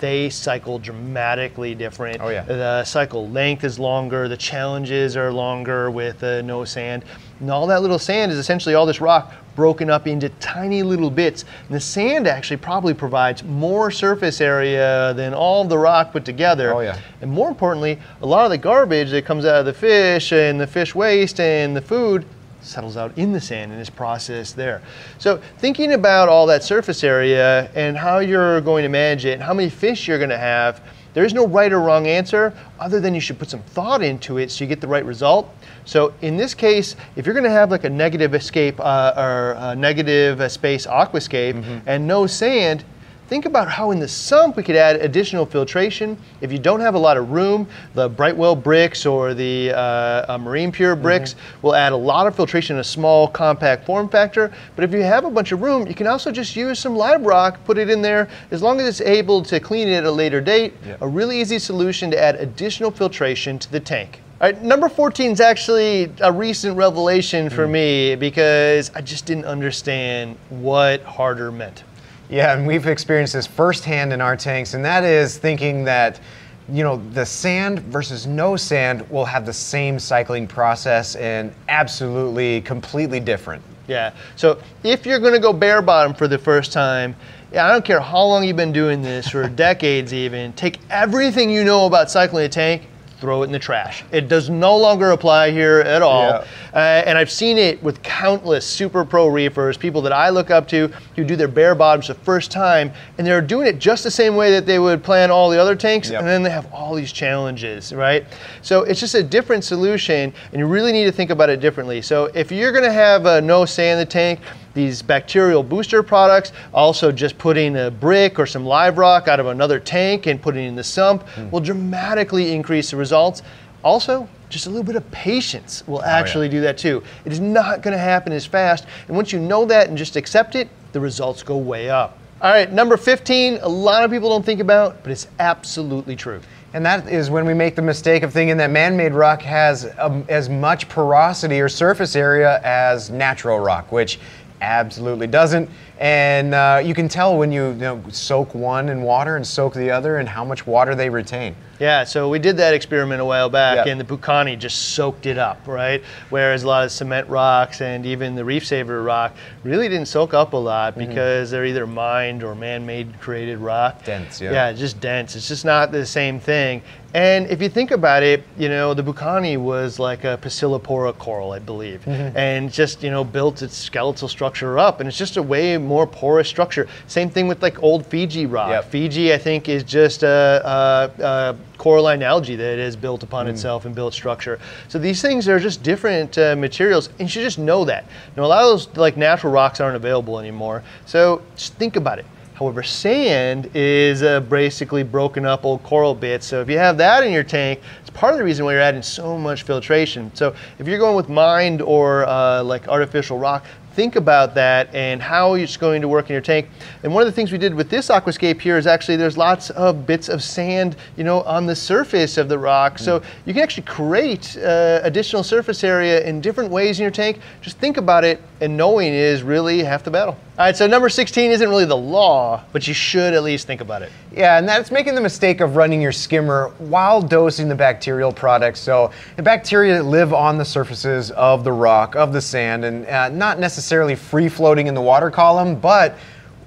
They 0.00 0.28
cycle 0.28 0.78
dramatically 0.78 1.74
different. 1.74 2.20
Oh, 2.20 2.28
yeah. 2.28 2.42
The 2.42 2.84
cycle 2.84 3.28
length 3.30 3.64
is 3.64 3.78
longer. 3.78 4.28
The 4.28 4.36
challenges 4.36 5.16
are 5.16 5.32
longer 5.32 5.90
with 5.90 6.22
uh, 6.22 6.42
no 6.42 6.64
sand. 6.64 7.04
And 7.40 7.50
all 7.50 7.66
that 7.68 7.80
little 7.80 7.98
sand 7.98 8.30
is 8.30 8.36
essentially 8.36 8.74
all 8.74 8.86
this 8.86 9.00
rock 9.00 9.32
broken 9.54 9.90
up 9.90 10.06
into 10.06 10.28
tiny 10.40 10.82
little 10.82 11.10
bits. 11.10 11.44
And 11.66 11.74
the 11.74 11.80
sand 11.80 12.26
actually 12.26 12.56
probably 12.58 12.94
provides 12.94 13.42
more 13.44 13.90
surface 13.90 14.40
area 14.40 15.12
than 15.14 15.34
all 15.34 15.64
the 15.64 15.78
rock 15.78 16.12
put 16.12 16.24
together. 16.24 16.74
Oh, 16.74 16.80
yeah. 16.80 16.98
And 17.20 17.30
more 17.30 17.48
importantly, 17.48 17.98
a 18.22 18.26
lot 18.26 18.44
of 18.44 18.50
the 18.50 18.58
garbage 18.58 19.10
that 19.10 19.24
comes 19.24 19.44
out 19.44 19.60
of 19.60 19.66
the 19.66 19.74
fish 19.74 20.32
and 20.32 20.60
the 20.60 20.66
fish 20.66 20.94
waste 20.94 21.40
and 21.40 21.76
the 21.76 21.82
food 21.82 22.24
settles 22.64 22.96
out 22.96 23.16
in 23.18 23.32
the 23.32 23.40
sand 23.40 23.72
and 23.72 23.80
is 23.80 23.90
processed 23.90 24.56
there. 24.56 24.82
So 25.18 25.40
thinking 25.58 25.92
about 25.92 26.28
all 26.28 26.46
that 26.46 26.64
surface 26.64 27.04
area 27.04 27.70
and 27.74 27.96
how 27.96 28.18
you're 28.18 28.60
going 28.62 28.82
to 28.82 28.88
manage 28.88 29.26
it 29.26 29.32
and 29.34 29.42
how 29.42 29.54
many 29.54 29.68
fish 29.68 30.08
you're 30.08 30.18
going 30.18 30.30
to 30.30 30.38
have, 30.38 30.80
there 31.12 31.24
is 31.24 31.34
no 31.34 31.46
right 31.46 31.72
or 31.72 31.80
wrong 31.80 32.06
answer 32.06 32.52
other 32.80 33.00
than 33.00 33.14
you 33.14 33.20
should 33.20 33.38
put 33.38 33.50
some 33.50 33.62
thought 33.62 34.02
into 34.02 34.38
it 34.38 34.50
so 34.50 34.64
you 34.64 34.68
get 34.68 34.80
the 34.80 34.88
right 34.88 35.04
result. 35.04 35.54
So 35.84 36.14
in 36.22 36.36
this 36.36 36.54
case, 36.54 36.96
if 37.16 37.26
you're 37.26 37.34
going 37.34 37.44
to 37.44 37.50
have 37.50 37.70
like 37.70 37.84
a 37.84 37.90
negative 37.90 38.34
escape 38.34 38.80
uh, 38.80 39.12
or 39.16 39.56
a 39.58 39.76
negative 39.76 40.40
uh, 40.40 40.48
space 40.48 40.86
aquascape 40.86 41.82
and 41.86 42.06
no 42.06 42.26
sand, 42.26 42.84
Think 43.26 43.46
about 43.46 43.70
how 43.70 43.90
in 43.90 44.00
the 44.00 44.08
sump 44.08 44.56
we 44.56 44.62
could 44.62 44.76
add 44.76 44.96
additional 44.96 45.46
filtration. 45.46 46.18
If 46.42 46.52
you 46.52 46.58
don't 46.58 46.80
have 46.80 46.94
a 46.94 46.98
lot 46.98 47.16
of 47.16 47.30
room, 47.30 47.66
the 47.94 48.06
Brightwell 48.06 48.54
bricks 48.54 49.06
or 49.06 49.32
the 49.32 49.72
uh, 49.72 50.34
uh, 50.34 50.38
Marine 50.38 50.70
Pure 50.70 50.96
bricks 50.96 51.34
will 51.62 51.74
add 51.74 51.92
a 51.92 51.96
lot 51.96 52.26
of 52.26 52.36
filtration 52.36 52.76
in 52.76 52.80
a 52.80 52.84
small 52.84 53.26
compact 53.26 53.86
form 53.86 54.10
factor. 54.10 54.52
But 54.76 54.84
if 54.84 54.92
you 54.92 55.02
have 55.02 55.24
a 55.24 55.30
bunch 55.30 55.52
of 55.52 55.62
room, 55.62 55.86
you 55.86 55.94
can 55.94 56.06
also 56.06 56.30
just 56.30 56.54
use 56.54 56.78
some 56.78 56.96
live 56.96 57.22
rock, 57.22 57.64
put 57.64 57.78
it 57.78 57.88
in 57.88 58.02
there, 58.02 58.28
as 58.50 58.60
long 58.60 58.78
as 58.78 58.86
it's 58.86 59.00
able 59.00 59.42
to 59.44 59.58
clean 59.58 59.88
it 59.88 59.94
at 59.94 60.04
a 60.04 60.12
later 60.12 60.42
date. 60.42 60.74
Yep. 60.84 61.00
A 61.00 61.08
really 61.08 61.40
easy 61.40 61.58
solution 61.58 62.10
to 62.10 62.22
add 62.22 62.36
additional 62.36 62.90
filtration 62.90 63.58
to 63.58 63.72
the 63.72 63.80
tank. 63.80 64.20
Right, 64.44 64.62
number 64.62 64.90
14 64.90 65.30
is 65.30 65.40
actually 65.40 66.12
a 66.20 66.30
recent 66.30 66.76
revelation 66.76 67.48
for 67.48 67.66
mm. 67.66 67.70
me 67.70 68.14
because 68.14 68.90
I 68.94 69.00
just 69.00 69.24
didn't 69.24 69.46
understand 69.46 70.36
what 70.50 71.02
harder 71.02 71.50
meant. 71.50 71.84
Yeah, 72.28 72.52
and 72.52 72.66
we've 72.66 72.86
experienced 72.86 73.32
this 73.32 73.46
firsthand 73.46 74.12
in 74.12 74.20
our 74.20 74.36
tanks, 74.36 74.74
and 74.74 74.84
that 74.84 75.02
is 75.02 75.38
thinking 75.38 75.82
that, 75.84 76.20
you 76.68 76.84
know, 76.84 76.96
the 77.14 77.24
sand 77.24 77.80
versus 77.84 78.26
no 78.26 78.54
sand 78.54 79.08
will 79.08 79.24
have 79.24 79.46
the 79.46 79.52
same 79.54 79.98
cycling 79.98 80.46
process 80.46 81.16
and 81.16 81.50
absolutely 81.70 82.60
completely 82.60 83.20
different. 83.20 83.62
Yeah. 83.88 84.12
So 84.36 84.60
if 84.82 85.06
you're 85.06 85.20
going 85.20 85.32
to 85.32 85.40
go 85.40 85.54
bare 85.54 85.80
bottom 85.80 86.12
for 86.12 86.28
the 86.28 86.36
first 86.36 86.70
time, 86.70 87.16
yeah, 87.50 87.66
I 87.66 87.72
don't 87.72 87.82
care 87.82 87.98
how 87.98 88.22
long 88.26 88.44
you've 88.44 88.56
been 88.56 88.74
doing 88.74 89.00
this, 89.00 89.34
or 89.34 89.48
decades 89.66 90.12
even, 90.12 90.52
take 90.52 90.80
everything 90.90 91.48
you 91.48 91.64
know 91.64 91.86
about 91.86 92.10
cycling 92.10 92.44
a 92.44 92.48
tank, 92.50 92.82
throw 93.24 93.42
it 93.42 93.46
in 93.46 93.52
the 93.52 93.58
trash. 93.58 94.04
It 94.12 94.28
does 94.28 94.50
no 94.50 94.76
longer 94.76 95.12
apply 95.12 95.50
here 95.50 95.80
at 95.80 96.02
all. 96.02 96.24
Yeah. 96.28 96.44
Uh, 96.74 96.78
and 97.06 97.16
I've 97.16 97.30
seen 97.30 97.56
it 97.56 97.82
with 97.82 98.02
countless 98.02 98.66
super 98.66 99.02
pro 99.02 99.28
reefers, 99.28 99.78
people 99.78 100.02
that 100.02 100.12
I 100.12 100.28
look 100.28 100.50
up 100.50 100.68
to 100.68 100.88
who 101.16 101.24
do 101.24 101.34
their 101.34 101.48
bare 101.48 101.74
bottoms 101.74 102.08
the 102.08 102.14
first 102.14 102.50
time, 102.50 102.92
and 103.16 103.26
they're 103.26 103.40
doing 103.40 103.66
it 103.66 103.78
just 103.78 104.04
the 104.04 104.10
same 104.10 104.36
way 104.36 104.50
that 104.50 104.66
they 104.66 104.78
would 104.78 105.02
plan 105.02 105.30
all 105.30 105.48
the 105.48 105.58
other 105.58 105.74
tanks, 105.74 106.10
Yep. 106.10 106.20
and 106.20 106.28
then 106.28 106.42
they 106.42 106.50
have 106.50 106.70
all 106.70 106.94
these 106.94 107.12
challenges, 107.12 107.94
right? 107.94 108.26
So 108.60 108.82
it's 108.82 109.00
just 109.00 109.14
a 109.14 109.22
different 109.22 109.64
solution, 109.64 110.30
and 110.52 110.58
you 110.58 110.66
really 110.66 110.92
need 110.92 111.04
to 111.04 111.12
think 111.12 111.30
about 111.30 111.48
it 111.48 111.60
differently. 111.60 112.02
So 112.02 112.26
if 112.34 112.52
you're 112.52 112.72
going 112.72 112.84
to 112.84 112.92
have 112.92 113.24
a 113.24 113.40
no 113.40 113.64
sand 113.64 113.98
in 113.98 114.06
the 114.06 114.10
tank, 114.12 114.40
these 114.74 115.02
bacterial 115.02 115.62
booster 115.62 116.02
products, 116.02 116.52
also 116.72 117.10
just 117.10 117.38
putting 117.38 117.76
a 117.76 117.90
brick 117.90 118.38
or 118.38 118.46
some 118.46 118.64
live 118.64 118.98
rock 118.98 119.28
out 119.28 119.40
of 119.40 119.46
another 119.46 119.78
tank 119.80 120.26
and 120.26 120.42
putting 120.42 120.64
it 120.64 120.68
in 120.68 120.76
the 120.76 120.84
sump 120.84 121.24
will 121.50 121.60
dramatically 121.60 122.52
increase 122.52 122.90
the 122.90 122.96
results. 122.96 123.42
Also, 123.82 124.28
just 124.48 124.66
a 124.66 124.70
little 124.70 124.84
bit 124.84 124.96
of 124.96 125.08
patience 125.10 125.86
will 125.86 126.02
actually 126.02 126.48
do 126.48 126.60
that 126.60 126.78
too. 126.78 127.02
It 127.24 127.32
is 127.32 127.40
not 127.40 127.82
going 127.82 127.92
to 127.92 127.98
happen 127.98 128.32
as 128.32 128.46
fast. 128.46 128.86
And 129.08 129.16
once 129.16 129.32
you 129.32 129.38
know 129.38 129.64
that 129.66 129.88
and 129.88 129.96
just 129.96 130.16
accept 130.16 130.54
it, 130.54 130.68
the 130.92 131.00
results 131.00 131.42
go 131.42 131.56
way 131.56 131.90
up. 131.90 132.18
All 132.40 132.50
right, 132.50 132.70
number 132.70 132.96
15, 132.96 133.58
a 133.62 133.68
lot 133.68 134.04
of 134.04 134.10
people 134.10 134.28
don't 134.28 134.44
think 134.44 134.60
about, 134.60 135.02
but 135.02 135.12
it's 135.12 135.28
absolutely 135.38 136.14
true. 136.14 136.40
And 136.74 136.84
that 136.84 137.08
is 137.08 137.30
when 137.30 137.46
we 137.46 137.54
make 137.54 137.76
the 137.76 137.82
mistake 137.82 138.24
of 138.24 138.32
thinking 138.32 138.56
that 138.56 138.70
man-made 138.70 139.12
rock 139.12 139.40
has 139.42 139.88
um, 139.96 140.24
as 140.28 140.48
much 140.48 140.88
porosity 140.88 141.60
or 141.60 141.68
surface 141.68 142.16
area 142.16 142.60
as 142.64 143.10
natural 143.10 143.60
rock, 143.60 143.92
which 143.92 144.18
absolutely 144.60 145.26
doesn't. 145.26 145.68
And 145.98 146.54
uh, 146.54 146.82
you 146.84 146.92
can 146.92 147.08
tell 147.08 147.36
when 147.38 147.52
you, 147.52 147.68
you 147.68 147.74
know, 147.74 148.02
soak 148.10 148.54
one 148.54 148.88
in 148.88 149.02
water 149.02 149.36
and 149.36 149.46
soak 149.46 149.74
the 149.74 149.90
other 149.90 150.18
and 150.18 150.28
how 150.28 150.44
much 150.44 150.66
water 150.66 150.94
they 150.94 151.08
retain. 151.08 151.54
Yeah, 151.80 152.04
so 152.04 152.28
we 152.28 152.38
did 152.38 152.56
that 152.58 152.72
experiment 152.72 153.20
a 153.20 153.24
while 153.24 153.50
back, 153.50 153.78
Yep. 153.78 153.86
and 153.88 154.00
the 154.00 154.04
Pukani 154.04 154.56
just 154.56 154.94
soaked 154.94 155.26
it 155.26 155.38
up, 155.38 155.60
right? 155.66 156.02
Whereas 156.30 156.62
a 156.62 156.68
lot 156.68 156.84
of 156.84 156.92
cement 156.92 157.28
rocks 157.28 157.80
and 157.80 158.06
even 158.06 158.36
the 158.36 158.44
Reef 158.44 158.64
Saver 158.64 159.02
rock 159.02 159.34
really 159.64 159.88
didn't 159.88 160.06
soak 160.06 160.34
up 160.34 160.52
a 160.52 160.56
lot 160.56 160.94
Mm-hmm. 160.96 161.08
because 161.08 161.50
they're 161.50 161.64
either 161.64 161.84
mined 161.86 162.44
or 162.44 162.54
man-made 162.54 163.20
created 163.20 163.58
rock. 163.58 164.04
Dense, 164.04 164.40
yeah. 164.40 164.52
Yeah, 164.52 164.72
just 164.72 165.00
dense. 165.00 165.34
It's 165.34 165.48
just 165.48 165.64
not 165.64 165.90
the 165.90 166.06
same 166.06 166.38
thing. 166.38 166.80
And 167.12 167.46
if 167.48 167.60
you 167.62 167.68
think 167.68 167.90
about 167.92 168.22
it, 168.24 168.42
you 168.58 168.68
know, 168.68 168.92
the 168.94 169.02
Pukani 169.02 169.56
was 169.56 169.98
like 170.00 170.24
a 170.24 170.36
Pocillopora 170.40 171.16
coral, 171.18 171.52
I 171.52 171.58
believe, 171.58 172.04
Mm-hmm. 172.04 172.36
and 172.36 172.72
just 172.72 173.02
you 173.02 173.10
know 173.10 173.24
built 173.24 173.62
its 173.62 173.76
skeletal 173.76 174.28
structure 174.28 174.78
up, 174.78 175.00
and 175.00 175.08
it's 175.08 175.18
just 175.18 175.36
a 175.36 175.42
way 175.42 175.76
more 175.84 176.06
porous 176.06 176.48
structure. 176.48 176.88
Same 177.06 177.30
thing 177.30 177.48
with 177.48 177.62
like 177.62 177.82
old 177.82 178.06
Fiji 178.06 178.46
rock. 178.46 178.70
Yep. 178.70 178.84
Fiji, 178.86 179.32
I 179.32 179.38
think, 179.38 179.68
is 179.68 179.84
just 179.84 180.22
a, 180.22 181.10
a, 181.18 181.22
a 181.22 181.56
coralline 181.78 182.22
algae 182.22 182.56
that 182.56 182.78
is 182.78 182.96
built 182.96 183.22
upon 183.22 183.46
itself 183.46 183.84
and 183.84 183.94
built 183.94 184.14
structure. 184.14 184.58
So 184.88 184.98
these 184.98 185.20
things 185.20 185.48
are 185.48 185.58
just 185.58 185.82
different 185.82 186.38
uh, 186.38 186.56
materials, 186.56 187.08
and 187.18 187.20
you 187.20 187.28
should 187.28 187.42
just 187.42 187.58
know 187.58 187.84
that. 187.84 188.06
Now, 188.36 188.44
a 188.44 188.46
lot 188.46 188.62
of 188.64 188.70
those 188.70 188.96
like 188.96 189.16
natural 189.16 189.52
rocks 189.52 189.80
aren't 189.80 189.96
available 189.96 190.38
anymore. 190.38 190.82
So 191.06 191.42
just 191.56 191.74
think 191.74 191.96
about 191.96 192.18
it. 192.18 192.26
However, 192.54 192.84
sand 192.84 193.68
is 193.74 194.22
uh, 194.22 194.38
basically 194.38 195.02
broken 195.02 195.44
up 195.44 195.64
old 195.64 195.82
coral 195.82 196.14
bits. 196.14 196.46
So 196.46 196.60
if 196.60 196.70
you 196.70 196.78
have 196.78 196.96
that 196.98 197.24
in 197.24 197.32
your 197.32 197.42
tank, 197.42 197.80
it's 198.00 198.10
part 198.10 198.32
of 198.32 198.38
the 198.38 198.44
reason 198.44 198.64
why 198.64 198.72
you're 198.72 198.80
adding 198.80 199.02
so 199.02 199.36
much 199.36 199.64
filtration. 199.64 200.30
So 200.34 200.54
if 200.78 200.86
you're 200.86 201.00
going 201.00 201.16
with 201.16 201.28
mined 201.28 201.82
or 201.82 202.24
uh, 202.26 202.62
like 202.62 202.86
artificial 202.86 203.38
rock, 203.38 203.66
think 203.94 204.16
about 204.16 204.54
that 204.54 204.92
and 204.94 205.22
how 205.22 205.54
it's 205.54 205.76
going 205.76 206.02
to 206.02 206.08
work 206.08 206.28
in 206.28 206.34
your 206.34 206.42
tank. 206.42 206.68
And 207.02 207.14
one 207.14 207.22
of 207.22 207.26
the 207.26 207.32
things 207.32 207.52
we 207.52 207.58
did 207.58 207.74
with 207.74 207.88
this 207.88 208.08
aquascape 208.08 208.60
here 208.60 208.76
is 208.76 208.86
actually 208.86 209.16
there's 209.16 209.36
lots 209.36 209.70
of 209.70 210.06
bits 210.06 210.28
of 210.28 210.42
sand, 210.42 210.96
you 211.16 211.24
know, 211.24 211.42
on 211.42 211.66
the 211.66 211.76
surface 211.76 212.36
of 212.36 212.48
the 212.48 212.58
rock. 212.58 212.98
So 212.98 213.22
you 213.46 213.54
can 213.54 213.62
actually 213.62 213.84
create 213.84 214.56
uh, 214.58 215.00
additional 215.02 215.42
surface 215.42 215.84
area 215.84 216.24
in 216.24 216.40
different 216.40 216.70
ways 216.70 216.98
in 216.98 217.02
your 217.04 217.12
tank. 217.12 217.40
Just 217.60 217.78
think 217.78 217.96
about 217.96 218.24
it, 218.24 218.42
and 218.60 218.76
knowing 218.76 219.12
is 219.12 219.42
really 219.42 219.82
half 219.82 220.02
the 220.02 220.10
battle. 220.10 220.36
All 220.56 220.64
right, 220.64 220.76
so 220.76 220.86
number 220.86 221.08
16 221.08 221.50
isn't 221.50 221.68
really 221.68 221.84
the 221.84 221.96
law, 221.96 222.62
but 222.72 222.86
you 222.86 222.94
should 222.94 223.34
at 223.34 223.42
least 223.42 223.66
think 223.66 223.80
about 223.80 224.02
it. 224.02 224.12
Yeah, 224.32 224.56
and 224.56 224.68
that's 224.68 224.92
making 224.92 225.16
the 225.16 225.20
mistake 225.20 225.60
of 225.60 225.74
running 225.74 226.00
your 226.00 226.12
skimmer 226.12 226.68
while 226.78 227.20
dosing 227.20 227.68
the 227.68 227.74
bacterial 227.74 228.32
products. 228.32 228.78
So 228.78 229.10
the 229.34 229.42
bacteria 229.42 230.00
live 230.00 230.32
on 230.32 230.56
the 230.56 230.64
surfaces 230.64 231.32
of 231.32 231.64
the 231.64 231.72
rock, 231.72 232.14
of 232.14 232.32
the 232.32 232.40
sand, 232.40 232.84
and 232.84 233.04
uh, 233.08 233.30
not 233.30 233.58
necessarily 233.58 234.14
free 234.14 234.48
floating 234.48 234.86
in 234.86 234.94
the 234.94 235.00
water 235.00 235.28
column, 235.28 235.74
but 235.74 236.16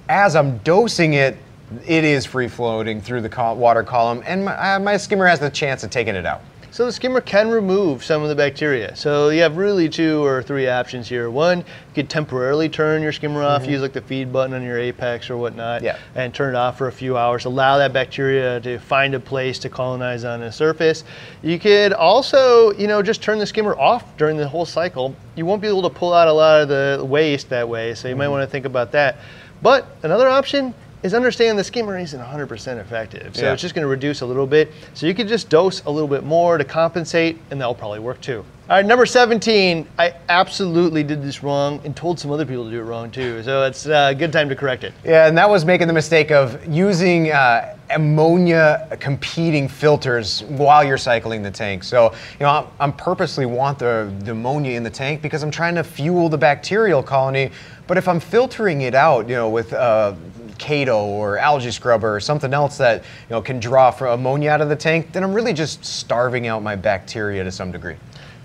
as 0.09 0.35
I'm 0.35 0.57
dosing 0.59 1.13
it, 1.13 1.37
it 1.85 2.03
is 2.03 2.25
free 2.25 2.49
floating 2.49 2.99
through 2.99 3.21
the 3.21 3.53
water 3.55 3.83
column, 3.83 4.21
and 4.25 4.43
my, 4.43 4.73
uh, 4.75 4.79
my 4.79 4.97
skimmer 4.97 5.27
has 5.27 5.39
the 5.39 5.49
chance 5.49 5.85
of 5.85 5.91
taking 5.91 6.15
it 6.15 6.25
out. 6.25 6.41
So 6.77 6.85
the 6.85 6.91
skimmer 6.91 7.21
can 7.21 7.49
remove 7.49 8.03
some 8.03 8.21
of 8.21 8.29
the 8.29 8.35
bacteria. 8.35 8.95
So 8.95 9.29
you 9.29 9.41
have 9.41 9.57
really 9.57 9.89
two 9.89 10.23
or 10.23 10.43
three 10.43 10.67
options 10.67 11.09
here. 11.09 11.27
One, 11.27 11.57
you 11.61 11.65
could 11.95 12.07
temporarily 12.07 12.69
turn 12.69 13.01
your 13.01 13.11
skimmer 13.11 13.41
off, 13.41 13.65
use 13.65 13.81
like 13.81 13.93
the 13.93 14.01
feed 14.01 14.31
button 14.31 14.53
on 14.53 14.61
your 14.61 14.77
apex 14.77 15.31
or 15.31 15.37
whatnot, 15.37 15.81
Mm-hmm. 15.81 15.85
Yeah. 15.85 15.97
and 16.13 16.31
turn 16.35 16.53
it 16.53 16.55
off 16.55 16.77
for 16.77 16.87
a 16.87 16.91
few 16.91 17.17
hours. 17.17 17.45
Allow 17.45 17.79
that 17.79 17.93
bacteria 17.93 18.59
to 18.59 18.77
find 18.77 19.15
a 19.15 19.19
place 19.19 19.57
to 19.57 19.69
colonize 19.69 20.23
on 20.23 20.39
the 20.39 20.51
surface. 20.51 21.03
You 21.41 21.57
could 21.57 21.93
also, 21.93 22.71
you 22.73 22.85
know, 22.85 23.01
just 23.01 23.23
turn 23.23 23.39
the 23.39 23.47
skimmer 23.47 23.75
off 23.75 24.15
during 24.15 24.37
the 24.37 24.47
whole 24.47 24.67
cycle. 24.67 25.15
You 25.35 25.47
won't 25.47 25.63
be 25.63 25.67
able 25.67 25.81
to 25.81 25.89
pull 25.89 26.13
out 26.13 26.27
a 26.27 26.33
lot 26.33 26.61
of 26.61 26.67
the 26.67 27.03
waste 27.03 27.49
that 27.49 27.67
way, 27.67 27.95
so 27.95 28.07
you 28.07 28.15
might 28.15 28.27
want 28.27 28.43
to 28.43 28.51
think 28.51 28.67
about 28.67 28.91
that. 28.91 29.17
But 29.63 29.87
another 30.03 30.27
option 30.29 30.75
is 31.07 31.13
understand 31.15 31.57
the 31.57 31.63
skimmer 31.63 31.97
isn't 31.97 32.19
100% 32.19 32.77
effective. 32.79 33.35
So 33.35 33.43
Yeah. 33.45 33.53
it's 33.53 33.61
just 33.61 33.73
going 33.73 33.83
to 33.83 33.87
reduce 33.89 34.21
a 34.21 34.25
little 34.25 34.45
bit. 34.45 34.71
So 34.93 35.07
you 35.07 35.15
could 35.15 35.27
just 35.27 35.49
dose 35.49 35.81
a 35.85 35.89
little 35.89 36.07
bit 36.07 36.23
more 36.23 36.57
to 36.59 36.63
compensate, 36.63 37.39
and 37.49 37.59
that'll 37.59 37.73
probably 37.73 37.99
work 37.99 38.21
too. 38.21 38.43
All 38.69 38.75
right, 38.75 38.85
number 38.85 39.05
17. 39.05 39.87
I 39.97 40.13
absolutely 40.27 41.01
did 41.01 41.23
this 41.23 41.41
wrong 41.41 41.79
and 41.85 41.95
told 41.95 42.19
some 42.19 42.31
other 42.31 42.45
people 42.45 42.65
to 42.65 42.69
do 42.71 42.79
it 42.79 42.83
wrong 42.83 43.09
too. 43.09 43.41
So 43.41 43.63
it's 43.63 43.85
a 43.85 44.13
good 44.13 44.33
time 44.33 44.49
to 44.49 44.55
correct 44.57 44.83
it. 44.83 44.93
Yeah, 45.05 45.27
and 45.27 45.37
that 45.37 45.49
was 45.49 45.63
making 45.63 45.87
the 45.87 45.93
mistake 45.93 46.31
of 46.31 46.65
using 46.67 47.31
uh, 47.31 47.77
ammonia 47.91 48.85
competing 48.99 49.69
filters 49.69 50.43
while 50.43 50.83
you're 50.83 50.97
cycling 50.97 51.41
the 51.41 51.51
tank. 51.51 51.85
So, 51.85 52.11
you 52.11 52.43
know, 52.45 52.49
I'm, 52.49 52.67
I'm 52.81 52.91
purposely 52.93 53.45
want 53.45 53.79
the, 53.79 54.13
the 54.19 54.31
ammonia 54.31 54.75
in 54.75 54.83
the 54.83 54.89
tank 54.89 55.21
because 55.21 55.43
I'm 55.43 55.51
trying 55.51 55.75
to 55.75 55.83
fuel 55.85 56.27
the 56.27 56.37
bacterial 56.37 57.01
colony. 57.01 57.51
But 57.87 57.95
if 57.97 58.09
I'm 58.09 58.19
filtering 58.19 58.81
it 58.81 58.93
out, 58.93 59.29
you 59.29 59.35
know, 59.35 59.49
with 59.49 59.71
uh, 59.71 60.13
Chaeto 60.57 60.97
or 60.97 61.37
algae 61.37 61.71
scrubber 61.71 62.15
or 62.15 62.19
something 62.19 62.53
else 62.53 62.77
that 62.77 63.03
you 63.03 63.31
know 63.31 63.41
can 63.41 63.59
draw 63.59 63.91
for 63.91 64.07
ammonia 64.07 64.49
out 64.49 64.61
of 64.61 64.69
the 64.69 64.75
tank, 64.75 65.11
then 65.11 65.23
I'm 65.23 65.33
really 65.33 65.53
just 65.53 65.85
starving 65.85 66.47
out 66.47 66.63
my 66.63 66.75
bacteria 66.75 67.43
to 67.43 67.51
some 67.51 67.71
degree. 67.71 67.95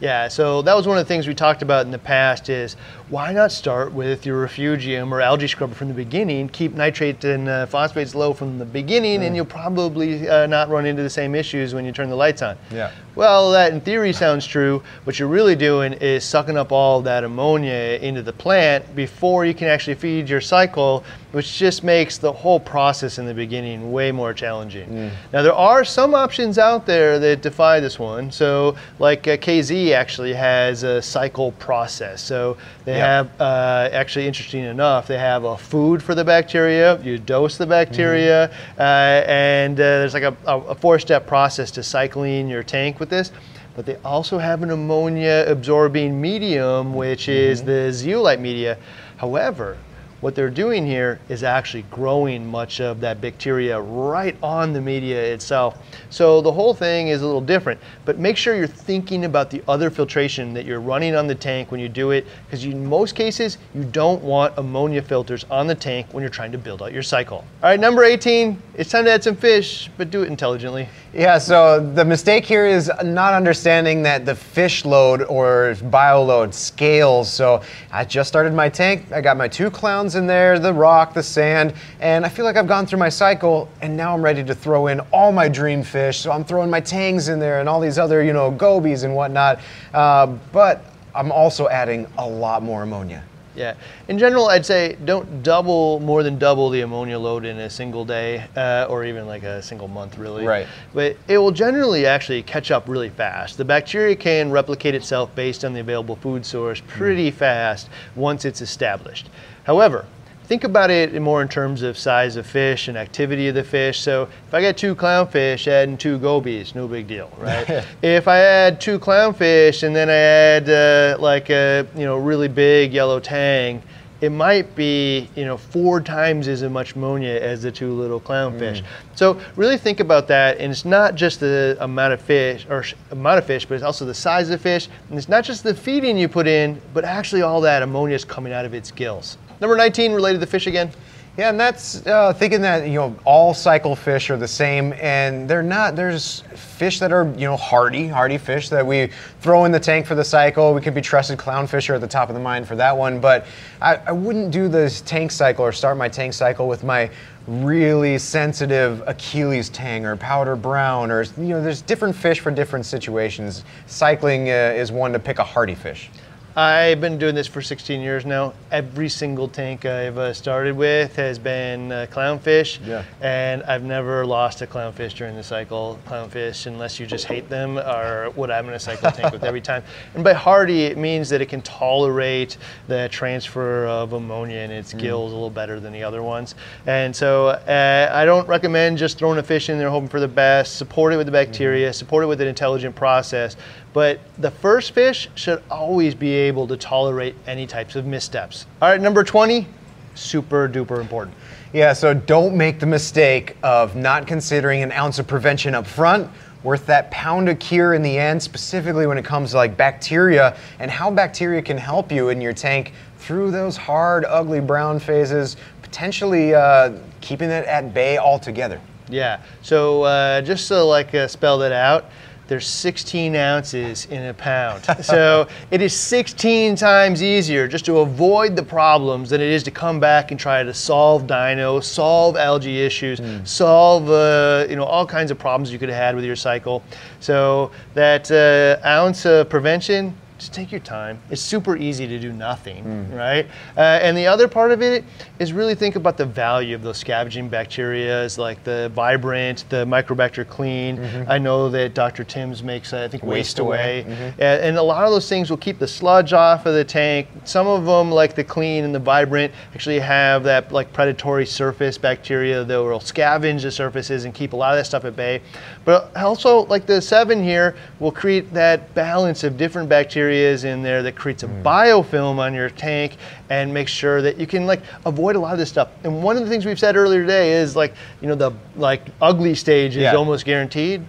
Yeah, 0.01 0.27
so 0.27 0.62
that 0.62 0.75
was 0.75 0.88
one 0.88 0.98
of 0.98 1.05
the 1.05 1.09
things 1.09 1.29
we 1.29 1.35
talked 1.35 1.62
about 1.62 1.87
in 1.87 1.92
the 1.92 1.98
past 1.98 2.48
is 2.48 2.75
why 3.12 3.31
not 3.31 3.53
start 3.53 3.92
with 3.92 4.25
your 4.25 4.40
refugium 4.40 5.12
or 5.12 5.20
algae 5.20 5.46
scrubber 5.46 5.75
from 5.75 5.88
the 5.88 5.94
beginning, 5.94 6.48
keep 6.48 6.72
nitrate 6.72 7.22
and 7.25 7.46
uh, 7.46 7.66
phosphates 7.66 8.14
low 8.14 8.33
from 8.33 8.59
the 8.59 8.64
beginning, 8.64 9.22
and 9.22 9.37
you'll 9.37 9.44
probably 9.44 10.27
uh, 10.27 10.46
not 10.46 10.70
run 10.70 10.87
into 10.87 11.03
the 11.03 11.11
same 11.11 11.35
issues 11.35 11.75
when 11.75 11.85
you 11.85 11.92
turn 11.92 12.09
the 12.09 12.16
lights 12.16 12.40
on. 12.40 12.57
Yeah. 12.70 12.90
Well, 13.14 13.53
that 13.53 13.72
in 13.75 13.83
theory 13.83 14.14
sounds 14.14 14.46
true. 14.46 14.83
What 15.05 15.18
you're 15.18 15.29
really 15.29 15.55
doing 15.55 15.92
is 15.92 16.25
sucking 16.25 16.57
up 16.57 16.72
all 16.72 17.03
that 17.03 17.25
ammonia 17.25 17.98
into 18.01 18.22
the 18.22 18.33
plant 18.33 18.96
before 18.96 19.44
you 19.44 19.53
can 19.53 19.68
actually 19.68 19.96
feed 19.96 20.31
your 20.31 20.40
cycle, 20.40 21.05
which 21.33 21.59
just 21.59 21.85
makes 21.85 22.16
the 22.16 22.33
whole 22.33 22.59
process 22.59 23.18
in 23.18 23.27
the 23.27 23.35
beginning 23.35 23.92
way 23.92 24.12
more 24.12 24.33
challenging. 24.33 25.11
Now, 25.31 25.42
there 25.42 25.53
are 25.53 25.85
some 25.85 26.14
options 26.14 26.57
out 26.57 26.87
there 26.87 27.18
that 27.18 27.42
defy 27.42 27.81
this 27.81 27.98
one. 27.98 28.31
So, 28.31 28.77
like 28.98 29.29
uh, 29.29 29.37
KZ 29.37 29.92
actually 29.92 30.33
has 30.33 30.83
a 30.83 31.03
cycle 31.03 31.53
process. 31.53 32.22
So, 32.22 32.57
they. 32.87 33.01
Have, 33.02 33.40
uh, 33.40 33.88
actually, 33.92 34.26
interesting 34.26 34.64
enough, 34.64 35.06
they 35.06 35.18
have 35.18 35.44
a 35.44 35.56
food 35.56 36.02
for 36.02 36.14
the 36.14 36.24
bacteria, 36.24 37.00
you 37.02 37.18
dose 37.18 37.58
the 37.58 37.66
bacteria, 37.66 38.50
uh, 38.78 38.82
and 39.26 39.74
uh, 39.74 39.82
there's 39.82 40.14
like 40.14 40.22
a, 40.22 40.36
a, 40.46 40.58
a 40.60 40.74
four 40.74 40.98
step 40.98 41.26
process 41.26 41.70
to 41.72 41.82
cycling 41.82 42.48
your 42.48 42.62
tank 42.62 43.00
with 43.00 43.10
this. 43.10 43.32
But 43.74 43.86
they 43.86 43.96
also 44.04 44.38
have 44.38 44.62
an 44.62 44.70
ammonia 44.70 45.44
absorbing 45.48 46.20
medium, 46.20 46.94
which 46.94 47.28
is 47.28 47.62
the 47.62 47.90
zeolite 47.92 48.40
media. 48.40 48.76
However, 49.16 49.78
what 50.22 50.37
they're 50.37 50.48
doing 50.48 50.87
here 50.87 51.18
is 51.28 51.42
actually 51.42 51.82
growing 51.90 52.46
much 52.46 52.80
of 52.80 53.00
that 53.00 53.20
bacteria 53.20 53.78
right 53.78 54.37
on 54.40 54.72
the 54.72 54.80
media 54.80 55.20
itself. 55.20 55.78
So 56.11 56.40
the 56.40 56.52
whole 56.52 56.72
thing 56.72 57.08
is 57.08 57.22
a 57.22 57.26
little 57.26 57.40
different, 57.40 57.80
but 58.04 58.18
make 58.18 58.37
sure 58.37 58.54
you're 58.54 58.68
thinking 58.68 59.24
about 59.24 59.50
the 59.50 59.62
other 59.66 59.90
filtration 59.90 60.54
that 60.54 60.64
you're 60.64 60.80
running 60.80 61.16
on 61.16 61.26
the 61.26 61.35
tank 61.35 61.72
when 61.72 61.80
you 61.80 61.88
do 61.88 62.12
it, 62.12 62.24
because 62.46 62.64
in 62.64 62.87
most 62.87 63.16
cases, 63.16 63.58
you 63.74 63.82
don't 63.82 64.22
want 64.22 64.56
ammonia 64.58 65.02
filters 65.02 65.44
on 65.50 65.66
the 65.66 65.74
tank 65.74 66.06
when 66.12 66.22
you're 66.22 66.30
trying 66.30 66.52
to 66.52 66.58
build 66.58 66.82
out 66.82 66.92
your 66.92 67.02
cycle. 67.02 67.38
All 67.62 67.70
right, 67.70 67.80
number 67.80 68.04
18, 68.04 68.62
it's 68.74 68.90
time 68.90 69.04
to 69.06 69.11
add 69.11 69.24
some 69.24 69.35
fish, 69.35 69.90
but 69.98 70.11
do 70.11 70.22
it 70.22 70.28
intelligently. 70.28 70.88
Yeah, 71.12 71.37
so 71.38 71.85
the 71.94 72.04
mistake 72.04 72.44
here 72.46 72.64
is 72.64 72.90
not 73.02 73.35
understanding 73.35 74.02
that 74.04 74.24
the 74.24 74.35
fish 74.35 74.85
load 74.85 75.22
or 75.22 75.76
bio 75.90 76.22
load 76.22 76.54
scales. 76.54 77.30
So 77.30 77.61
I 77.90 78.04
just 78.04 78.28
started 78.28 78.54
my 78.54 78.68
tank. 78.68 79.12
I 79.12 79.20
got 79.20 79.37
my 79.37 79.48
two 79.48 79.70
clowns 79.70 80.12
in 80.14 80.27
there, 80.27 80.59
the 80.59 80.72
rock, 80.72 81.14
the 81.14 81.22
sand, 81.22 81.75
and 82.01 82.25
I 82.25 82.29
feel 82.29 82.44
like 82.44 82.57
I've 82.57 82.68
gone 82.68 82.87
through 82.87 82.98
my 82.98 83.09
cycle 83.09 83.68
and 83.81 83.96
now 83.96 84.14
I'm 84.14 84.22
ready 84.22 84.44
to 84.44 84.55
throw 84.55 84.88
in 84.88 85.01
all 85.12 85.33
my 85.33 85.48
dream 85.48 85.83
fish. 85.83 86.20
So 86.20 86.33
I'm 86.33 86.44
throwing 86.44 86.70
my 86.70 86.81
tangs 86.81 87.29
in 87.29 87.38
there 87.38 87.61
and 87.61 87.68
all 87.68 87.81
these 87.81 87.98
other, 87.98 88.22
you 88.22 88.33
know, 88.33 88.51
gobies 88.51 89.03
and 89.03 89.14
whatnot. 89.14 89.61
Uh, 89.92 90.27
but 90.53 90.85
I'm 91.14 91.31
also 91.33 91.68
adding 91.68 92.07
a 92.18 92.27
lot 92.27 92.62
more 92.62 92.83
ammonia. 92.83 93.25
Yeah. 93.54 93.74
In 94.08 94.18
general, 94.18 94.48
I'd 94.48 94.64
say 94.64 94.96
don't 95.04 95.42
double 95.42 96.00
more 96.00 96.22
than 96.22 96.38
double 96.38 96.70
the 96.70 96.80
ammonia 96.80 97.18
load 97.18 97.44
in 97.44 97.58
a 97.58 97.68
single 97.70 98.04
day 98.04 98.44
uh, 98.56 98.86
or 98.88 99.04
even 99.04 99.26
like 99.26 99.42
a 99.42 99.62
single 99.62 99.88
month, 99.88 100.18
really. 100.18 100.44
Right. 100.44 100.66
But 100.94 101.16
it 101.28 101.38
will 101.38 101.50
generally 101.50 102.06
actually 102.06 102.42
catch 102.42 102.70
up 102.70 102.88
really 102.88 103.10
fast. 103.10 103.58
The 103.58 103.64
bacteria 103.64 104.16
can 104.16 104.50
replicate 104.50 104.94
itself 104.94 105.34
based 105.34 105.64
on 105.64 105.72
the 105.72 105.80
available 105.80 106.16
food 106.16 106.46
source 106.46 106.82
pretty 106.86 107.30
fast 107.30 107.88
once 108.14 108.44
it's 108.44 108.60
established. 108.60 109.28
However, 109.64 110.06
think 110.52 110.64
about 110.64 110.90
it 110.90 111.18
more 111.22 111.40
in 111.40 111.48
terms 111.48 111.80
of 111.80 111.96
size 111.96 112.36
of 112.36 112.46
fish 112.46 112.88
and 112.88 112.98
activity 112.98 113.48
of 113.48 113.54
the 113.54 113.64
fish. 113.64 113.98
So 113.98 114.28
if 114.46 114.52
I 114.52 114.60
get 114.60 114.76
two 114.76 114.94
clownfish 114.94 115.66
adding 115.66 115.96
two 115.96 116.18
gobies, 116.18 116.74
no 116.74 116.86
big 116.86 117.06
deal, 117.06 117.30
right? 117.38 117.86
if 118.02 118.28
I 118.28 118.40
add 118.40 118.78
two 118.78 118.98
clownfish 118.98 119.82
and 119.82 119.96
then 119.96 120.10
I 120.10 120.12
add 120.12 120.68
uh, 120.68 121.16
like 121.18 121.48
a 121.48 121.86
you 121.96 122.04
know 122.04 122.18
really 122.18 122.48
big 122.48 122.92
yellow 122.92 123.18
tang, 123.18 123.82
it 124.20 124.28
might 124.28 124.76
be 124.76 125.26
you 125.36 125.46
know 125.46 125.56
four 125.56 126.02
times 126.02 126.48
as 126.48 126.62
much 126.64 126.96
ammonia 126.96 127.32
as 127.40 127.62
the 127.62 127.72
two 127.72 127.94
little 127.94 128.20
clownfish. 128.20 128.84
So 129.14 129.40
really 129.56 129.78
think 129.78 130.00
about 130.00 130.28
that, 130.28 130.58
and 130.58 130.70
it's 130.70 130.84
not 130.84 131.14
just 131.14 131.40
the 131.40 131.78
amount 131.80 132.12
of 132.12 132.20
fish 132.20 132.66
or 132.68 132.82
sh- 132.82 132.94
amount 133.10 133.38
of 133.38 133.46
fish, 133.46 133.64
but 133.64 133.76
it's 133.76 133.84
also 133.84 134.04
the 134.04 134.12
size 134.12 134.50
of 134.50 134.58
the 134.58 134.62
fish, 134.62 134.90
and 135.08 135.16
it's 135.16 135.30
not 135.30 135.44
just 135.44 135.62
the 135.62 135.74
feeding 135.74 136.18
you 136.18 136.28
put 136.28 136.46
in, 136.46 136.78
but 136.92 137.06
actually 137.06 137.40
all 137.40 137.62
that 137.62 137.82
ammonia 137.82 138.16
is 138.16 138.24
coming 138.26 138.52
out 138.52 138.66
of 138.66 138.74
its 138.74 138.90
gills. 138.90 139.38
Number 139.62 139.77
19, 139.77 140.12
related 140.12 140.40
to 140.40 140.46
fish 140.48 140.66
again. 140.66 140.90
Yeah, 141.38 141.48
and 141.48 141.61
that's 141.61 142.05
uh, 142.05 142.33
thinking 142.33 142.62
that 142.62 142.88
you 142.88 142.94
know 142.94 143.16
all 143.25 143.55
cycle 143.55 143.94
fish 143.94 144.29
are 144.29 144.37
the 144.37 144.48
same, 144.48 144.92
and 144.94 145.48
they're 145.48 145.62
not. 145.62 145.94
There's 145.94 146.40
fish 146.57 146.98
that 146.98 147.12
are 147.12 147.33
you 147.38 147.46
know 147.46 147.57
hardy, 147.57 148.09
hardy 148.09 148.38
fish 148.38 148.70
that 148.70 148.85
we 148.85 149.11
throw 149.40 149.64
in 149.64 149.70
the 149.70 149.79
tank 149.79 150.05
for 150.05 150.16
the 150.16 150.25
cycle. 150.25 150.75
We 150.75 150.81
could 150.81 150.94
be 150.94 151.01
trusted 151.01 151.38
clownfish 151.38 151.88
are 151.90 151.94
at 151.94 152.01
the 152.01 152.09
top 152.09 152.29
of 152.29 152.35
the 152.35 152.40
mind 152.40 152.66
for 152.66 152.75
that 152.75 152.96
one, 152.96 153.20
but 153.20 153.46
I, 153.81 153.98
I 154.05 154.11
wouldn't 154.11 154.51
do 154.51 154.66
this 154.66 155.01
tank 155.03 155.31
cycle 155.31 155.64
or 155.64 155.70
start 155.70 155.96
my 155.96 156.09
tank 156.09 156.33
cycle 156.33 156.66
with 156.66 156.83
my 156.83 157.09
really 157.46 158.18
sensitive 158.18 159.01
Achilles 159.07 159.68
tang 159.68 160.05
or 160.05 160.16
powder 160.16 160.57
brown 160.57 161.12
or 161.12 161.22
you 161.38 161.51
know 161.51 161.62
there's 161.62 161.83
different 161.83 162.16
fish 162.16 162.40
for 162.40 162.51
different 162.51 162.85
situations. 162.85 163.62
Cycling 163.87 164.51
uh, 164.51 164.75
is 164.75 164.90
one 164.90 165.12
to 165.12 165.20
pick 165.20 165.38
a 165.38 165.44
hardy 165.44 165.77
fish. 165.77 166.11
I've 166.54 167.00
been 167.00 167.16
doing 167.16 167.34
this 167.34 167.46
for 167.46 167.62
16 167.62 168.02
years 168.02 168.26
now. 168.26 168.52
Every 168.70 169.08
single 169.08 169.48
tank 169.48 169.86
I've 169.86 170.18
uh, 170.18 170.34
started 170.34 170.76
with 170.76 171.16
has 171.16 171.38
been 171.38 171.90
uh, 171.90 172.06
clownfish, 172.10 172.78
Yeah. 172.86 173.04
and 173.22 173.62
I've 173.62 173.84
never 173.84 174.26
lost 174.26 174.60
a 174.60 174.66
clownfish 174.66 175.14
during 175.14 175.34
the 175.34 175.42
cycle. 175.42 175.98
Clownfish, 176.06 176.66
unless 176.66 177.00
you 177.00 177.06
just 177.06 177.24
hate 177.24 177.48
them, 177.48 177.78
are 177.78 178.26
what 178.34 178.50
I'm 178.50 178.66
going 178.66 178.74
to 178.74 178.84
cycle 178.84 179.10
tank 179.10 179.32
with 179.32 179.44
every 179.44 179.62
time. 179.62 179.82
And 180.14 180.22
by 180.22 180.34
hardy, 180.34 180.82
it 180.82 180.98
means 180.98 181.30
that 181.30 181.40
it 181.40 181.46
can 181.46 181.62
tolerate 181.62 182.58
the 182.86 183.08
transfer 183.10 183.86
of 183.86 184.12
ammonia 184.12 184.58
in 184.58 184.70
its 184.70 184.92
gills 184.92 185.32
a 185.32 185.34
little 185.34 185.48
better 185.48 185.80
than 185.80 185.90
the 185.94 186.02
other 186.02 186.22
ones. 186.22 186.54
And 186.86 187.16
so 187.16 187.48
uh, 187.48 188.10
I 188.12 188.26
don't 188.26 188.46
recommend 188.46 188.98
just 188.98 189.16
throwing 189.16 189.38
a 189.38 189.42
fish 189.42 189.70
in 189.70 189.78
there 189.78 189.88
hoping 189.88 190.10
for 190.10 190.20
the 190.20 190.28
best. 190.28 190.76
Support 190.76 191.14
it 191.14 191.16
with 191.16 191.26
the 191.26 191.32
bacteria, 191.32 191.94
support 191.94 192.24
it 192.24 192.26
with 192.26 192.42
an 192.42 192.48
intelligent 192.48 192.94
process. 192.94 193.56
But 193.92 194.20
the 194.38 194.50
first 194.50 194.92
fish 194.92 195.28
should 195.35 195.62
always 195.70 196.14
be 196.14 196.31
able 196.31 196.66
to 196.68 196.76
tolerate 196.76 197.35
any 197.46 197.66
types 197.66 197.94
of 197.94 198.07
missteps. 198.07 198.66
All 198.81 198.88
right, 198.88 199.00
number 199.00 199.22
20, 199.22 199.66
super 200.14 200.68
duper 200.68 201.00
important. 201.00 201.37
Yeah, 201.72 201.92
so 201.92 202.14
don't 202.14 202.57
make 202.57 202.81
the 202.81 202.87
mistake 202.87 203.57
of 203.62 203.96
not 203.96 204.26
considering 204.26 204.83
an 204.83 204.92
ounce 204.92 205.18
of 205.18 205.26
prevention 205.26 205.74
up 205.74 205.87
front 205.87 206.31
worth 206.62 206.87
that 206.87 207.11
pound 207.11 207.48
of 207.48 207.59
cure 207.59 207.94
in 207.94 208.02
the 208.02 208.18
end, 208.18 208.42
specifically 208.42 209.07
when 209.07 209.18
it 209.18 209.24
comes 209.24 209.50
to 209.50 209.57
like 209.57 209.76
bacteria 209.76 210.57
and 210.78 210.90
how 210.90 211.11
bacteria 211.11 211.61
can 211.61 211.76
help 211.76 212.12
you 212.12 212.28
in 212.28 212.40
your 212.40 212.52
tank 212.52 212.92
through 213.18 213.50
those 213.50 213.76
hard, 213.76 214.24
ugly 214.26 214.61
brown 214.61 214.98
phases, 214.98 215.57
potentially 215.83 216.55
uh, 216.55 216.92
keeping 217.20 217.50
it 217.50 217.66
at 217.66 217.92
bay 217.92 218.18
altogether. 218.18 218.81
Yeah. 219.09 219.42
So 219.62 220.02
uh, 220.05 220.40
just 220.42 220.68
to 220.68 220.83
like 220.83 221.14
uh, 221.14 221.28
spell 221.28 221.59
that 221.59 221.72
out, 221.72 222.11
there's 222.52 222.66
16 222.66 223.34
ounces 223.34 224.04
in 224.10 224.26
a 224.26 224.34
pound. 224.34 224.84
so 225.02 225.48
it 225.70 225.80
is 225.80 225.94
16 225.94 226.76
times 226.76 227.22
easier 227.22 227.66
just 227.66 227.86
to 227.86 228.00
avoid 228.00 228.54
the 228.54 228.62
problems 228.62 229.30
than 229.30 229.40
it 229.40 229.48
is 229.48 229.62
to 229.62 229.70
come 229.70 229.98
back 229.98 230.32
and 230.32 230.38
try 230.38 230.62
to 230.62 230.74
solve 230.74 231.26
dino, 231.26 231.80
solve 231.80 232.36
algae 232.36 232.82
issues, 232.82 233.20
mm. 233.20 233.48
solve 233.48 234.10
uh, 234.10 234.66
you 234.68 234.76
know 234.76 234.84
all 234.84 235.06
kinds 235.06 235.30
of 235.30 235.38
problems 235.38 235.72
you 235.72 235.78
could 235.78 235.88
have 235.88 235.96
had 235.96 236.14
with 236.14 236.26
your 236.26 236.36
cycle. 236.36 236.82
So 237.20 237.70
that 237.94 238.30
uh, 238.30 238.86
ounce 238.86 239.24
of 239.24 239.48
prevention 239.48 240.14
just 240.42 240.52
take 240.52 240.72
your 240.72 240.81
time. 240.81 241.20
It's 241.31 241.40
super 241.40 241.76
easy 241.76 242.07
to 242.09 242.18
do 242.18 242.33
nothing, 242.33 242.85
mm. 242.85 243.16
right? 243.16 243.46
Uh, 243.76 244.00
and 244.02 244.16
the 244.16 244.26
other 244.26 244.48
part 244.48 244.72
of 244.72 244.83
it 244.83 245.05
is 245.38 245.52
really 245.52 245.76
think 245.76 245.94
about 245.94 246.16
the 246.16 246.26
value 246.26 246.74
of 246.74 246.83
those 246.83 246.98
scavenging 246.98 247.48
bacteria, 247.48 248.28
like 248.37 248.64
the 248.64 248.90
vibrant, 248.92 249.64
the 249.68 249.85
microbacter 249.87 250.46
clean. 250.46 250.98
Mm-hmm. 250.98 251.31
I 251.31 251.38
know 251.38 251.68
that 251.70 251.94
Dr. 251.94 252.24
Tim's 252.24 252.61
makes, 252.62 252.92
uh, 252.92 253.05
I 253.05 253.09
think, 253.09 253.22
waste, 253.22 253.33
waste 253.33 253.59
away. 253.61 254.00
away. 254.00 254.11
Mm-hmm. 254.11 254.42
And, 254.42 254.62
and 254.62 254.78
a 254.78 254.83
lot 254.83 255.05
of 255.05 255.12
those 255.12 255.28
things 255.28 255.48
will 255.48 255.59
keep 255.59 255.78
the 255.78 255.87
sludge 255.87 256.33
off 256.33 256.66
of 256.66 256.74
the 256.74 256.85
tank. 256.85 257.28
Some 257.44 257.68
of 257.68 257.85
them, 257.85 258.11
like 258.11 258.35
the 258.35 258.44
clean 258.44 258.83
and 258.83 258.92
the 258.92 258.98
vibrant, 258.98 259.52
actually 259.74 260.00
have 260.00 260.42
that 260.42 260.72
like 260.72 260.92
predatory 260.92 261.46
surface 261.46 261.96
bacteria 261.98 262.64
that 262.64 262.76
will 262.76 262.98
scavenge 262.98 263.62
the 263.62 263.70
surfaces 263.70 264.24
and 264.24 264.35
keep 264.35 264.55
a 264.55 264.57
lot 264.57 264.72
of 264.72 264.78
that 264.78 264.87
stuff 264.87 265.05
at 265.05 265.14
bay. 265.14 265.40
But 265.84 266.16
also, 266.16 266.66
like 266.66 266.86
the 266.86 267.00
seven 267.02 267.42
here, 267.42 267.74
will 267.98 268.12
create 268.12 268.52
that 268.54 268.94
balance 268.94 269.44
of 269.44 269.56
different 269.56 269.88
bacteria 269.88 270.50
is 270.50 270.64
in 270.64 270.82
there 270.82 271.02
that 271.02 271.16
creates 271.16 271.42
a 271.42 271.48
mm. 271.48 271.62
biofilm 271.62 272.38
on 272.38 272.54
your 272.54 272.70
tank 272.70 273.16
and 273.50 273.72
make 273.72 273.88
sure 273.88 274.22
that 274.22 274.38
you 274.38 274.46
can 274.46 274.66
like 274.66 274.82
avoid 275.06 275.36
a 275.36 275.40
lot 275.40 275.52
of 275.52 275.58
this 275.58 275.68
stuff. 275.68 275.88
And 276.04 276.22
one 276.22 276.36
of 276.36 276.44
the 276.44 276.48
things 276.48 276.64
we've 276.64 276.78
said 276.78 276.96
earlier 276.96 277.22
today 277.22 277.52
is 277.52 277.74
like, 277.74 277.94
you 278.20 278.28
know, 278.28 278.34
the 278.34 278.52
like 278.76 279.02
ugly 279.20 279.54
stage 279.54 279.96
is 279.96 280.02
yeah. 280.02 280.14
almost 280.14 280.44
guaranteed. 280.44 281.04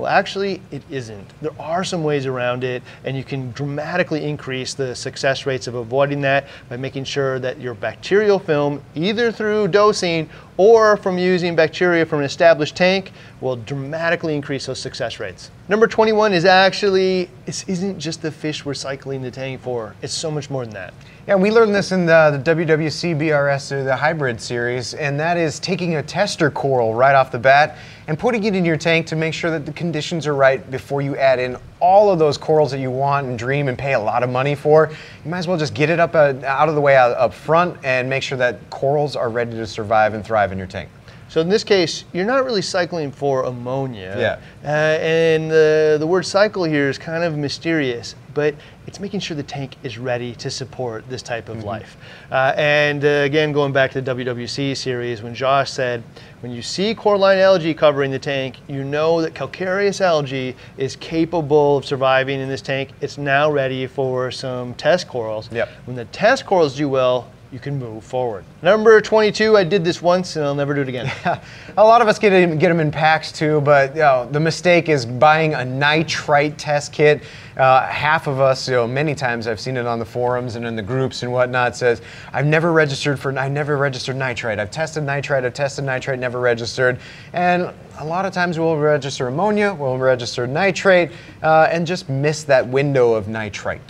Well, 0.00 0.10
actually, 0.10 0.62
it 0.70 0.82
isn't. 0.88 1.26
There 1.42 1.52
are 1.60 1.84
some 1.84 2.02
ways 2.02 2.24
around 2.24 2.64
it, 2.64 2.82
and 3.04 3.18
you 3.18 3.22
can 3.22 3.52
dramatically 3.52 4.24
increase 4.24 4.72
the 4.72 4.94
success 4.94 5.44
rates 5.44 5.66
of 5.66 5.74
avoiding 5.74 6.22
that 6.22 6.46
by 6.70 6.78
making 6.78 7.04
sure 7.04 7.38
that 7.38 7.60
your 7.60 7.74
bacterial 7.74 8.38
film, 8.38 8.82
either 8.94 9.30
through 9.30 9.68
dosing 9.68 10.30
or 10.56 10.96
from 10.96 11.18
using 11.18 11.54
bacteria 11.54 12.06
from 12.06 12.20
an 12.20 12.24
established 12.24 12.76
tank, 12.76 13.12
will 13.42 13.56
dramatically 13.56 14.34
increase 14.34 14.64
those 14.64 14.80
success 14.80 15.20
rates. 15.20 15.50
Number 15.70 15.86
21 15.86 16.32
is 16.32 16.44
actually, 16.44 17.30
this 17.46 17.62
isn't 17.68 18.00
just 18.00 18.22
the 18.22 18.32
fish 18.32 18.64
we're 18.64 18.74
cycling 18.74 19.22
the 19.22 19.30
tank 19.30 19.60
for, 19.60 19.94
it's 20.02 20.12
so 20.12 20.28
much 20.28 20.50
more 20.50 20.64
than 20.64 20.74
that. 20.74 20.92
Yeah, 21.28 21.36
we 21.36 21.52
learned 21.52 21.72
this 21.72 21.92
in 21.92 22.06
the, 22.06 22.42
the 22.42 22.56
WWC 22.56 23.16
BRS, 23.16 23.84
the 23.84 23.94
hybrid 23.94 24.40
series, 24.40 24.94
and 24.94 25.20
that 25.20 25.36
is 25.36 25.60
taking 25.60 25.94
a 25.94 26.02
tester 26.02 26.50
coral 26.50 26.92
right 26.92 27.14
off 27.14 27.30
the 27.30 27.38
bat 27.38 27.78
and 28.08 28.18
putting 28.18 28.42
it 28.42 28.56
in 28.56 28.64
your 28.64 28.76
tank 28.76 29.06
to 29.06 29.14
make 29.14 29.32
sure 29.32 29.52
that 29.52 29.64
the 29.64 29.72
conditions 29.72 30.26
are 30.26 30.34
right 30.34 30.68
before 30.72 31.02
you 31.02 31.16
add 31.16 31.38
in 31.38 31.56
all 31.78 32.10
of 32.10 32.18
those 32.18 32.36
corals 32.36 32.72
that 32.72 32.80
you 32.80 32.90
want 32.90 33.28
and 33.28 33.38
dream 33.38 33.68
and 33.68 33.78
pay 33.78 33.92
a 33.92 34.00
lot 34.00 34.24
of 34.24 34.28
money 34.28 34.56
for. 34.56 34.90
You 35.24 35.30
might 35.30 35.38
as 35.38 35.46
well 35.46 35.56
just 35.56 35.72
get 35.72 35.88
it 35.88 36.00
up 36.00 36.16
uh, 36.16 36.34
out 36.46 36.68
of 36.68 36.74
the 36.74 36.80
way 36.80 36.96
out, 36.96 37.16
up 37.16 37.32
front 37.32 37.78
and 37.84 38.10
make 38.10 38.24
sure 38.24 38.38
that 38.38 38.70
corals 38.70 39.14
are 39.14 39.30
ready 39.30 39.52
to 39.52 39.68
survive 39.68 40.14
and 40.14 40.24
thrive 40.24 40.50
in 40.50 40.58
your 40.58 40.66
tank. 40.66 40.88
So 41.30 41.40
in 41.40 41.48
this 41.48 41.62
case, 41.62 42.02
you're 42.12 42.26
not 42.26 42.44
really 42.44 42.60
cycling 42.60 43.12
for 43.12 43.44
ammonia. 43.44 44.16
Yeah. 44.18 44.68
Uh, 44.68 44.98
and 45.00 45.48
the, 45.48 45.96
the 46.00 46.06
word 46.06 46.26
cycle 46.26 46.64
here 46.64 46.88
is 46.88 46.98
kind 46.98 47.22
of 47.22 47.38
mysterious, 47.38 48.16
but 48.34 48.56
it's 48.88 48.98
making 48.98 49.20
sure 49.20 49.36
the 49.36 49.44
tank 49.44 49.76
is 49.84 49.96
ready 49.96 50.34
to 50.34 50.50
support 50.50 51.08
this 51.08 51.22
type 51.22 51.48
of 51.48 51.58
mm-hmm. 51.58 51.68
life. 51.68 51.96
Uh, 52.32 52.52
and 52.56 53.04
uh, 53.04 53.22
again, 53.22 53.52
going 53.52 53.72
back 53.72 53.92
to 53.92 54.00
the 54.00 54.12
WWC 54.12 54.76
series, 54.76 55.22
when 55.22 55.32
Josh 55.32 55.70
said, 55.70 56.02
when 56.40 56.50
you 56.50 56.62
see 56.62 56.96
coralline 56.96 57.38
algae 57.38 57.74
covering 57.74 58.10
the 58.10 58.18
tank, 58.18 58.56
you 58.66 58.82
know 58.82 59.22
that 59.22 59.32
calcareous 59.32 60.00
algae 60.00 60.56
is 60.78 60.96
capable 60.96 61.76
of 61.76 61.84
surviving 61.84 62.40
in 62.40 62.48
this 62.48 62.60
tank. 62.60 62.90
It's 63.00 63.18
now 63.18 63.52
ready 63.52 63.86
for 63.86 64.32
some 64.32 64.74
test 64.74 65.06
corals. 65.06 65.48
Yep. 65.52 65.68
When 65.84 65.94
the 65.94 66.06
test 66.06 66.44
corals 66.44 66.76
do 66.76 66.88
well, 66.88 67.30
you 67.52 67.58
can 67.58 67.78
move 67.78 68.04
forward. 68.04 68.44
Number 68.62 69.00
22, 69.00 69.56
I 69.56 69.64
did 69.64 69.84
this 69.84 70.00
once 70.00 70.36
and 70.36 70.44
I'll 70.44 70.54
never 70.54 70.72
do 70.72 70.82
it 70.82 70.88
again. 70.88 71.10
a 71.76 71.84
lot 71.84 72.00
of 72.00 72.06
us 72.06 72.18
get, 72.18 72.30
get 72.58 72.68
them 72.68 72.78
in 72.78 72.92
packs 72.92 73.32
too, 73.32 73.60
but 73.62 73.94
you 73.94 74.02
know, 74.02 74.28
the 74.30 74.38
mistake 74.38 74.88
is 74.88 75.04
buying 75.04 75.54
a 75.54 75.64
nitrite 75.64 76.58
test 76.58 76.92
kit. 76.92 77.22
Uh, 77.56 77.86
half 77.88 78.28
of 78.28 78.40
us, 78.40 78.68
you 78.68 78.74
know, 78.74 78.86
many 78.86 79.14
times 79.16 79.48
I've 79.48 79.58
seen 79.58 79.76
it 79.76 79.84
on 79.84 79.98
the 79.98 80.04
forums 80.04 80.54
and 80.54 80.64
in 80.64 80.76
the 80.76 80.82
groups 80.82 81.24
and 81.24 81.32
whatnot, 81.32 81.76
says, 81.76 82.02
I've 82.32 82.46
never 82.46 82.72
registered 82.72 83.18
for, 83.18 83.36
I 83.36 83.48
never 83.48 83.76
registered 83.76 84.16
nitrite. 84.16 84.60
I've 84.60 84.70
tested 84.70 85.02
nitrite, 85.02 85.44
I've 85.44 85.54
tested 85.54 85.84
nitrite, 85.84 86.20
never 86.20 86.38
registered. 86.38 87.00
And 87.32 87.72
a 87.98 88.04
lot 88.04 88.24
of 88.24 88.32
times 88.32 88.58
we'll 88.58 88.76
register 88.76 89.26
ammonia, 89.26 89.74
we'll 89.74 89.98
register 89.98 90.46
nitrate, 90.46 91.10
uh, 91.42 91.68
and 91.70 91.84
just 91.84 92.08
miss 92.08 92.44
that 92.44 92.66
window 92.66 93.12
of 93.12 93.26
nitrite. 93.26 93.82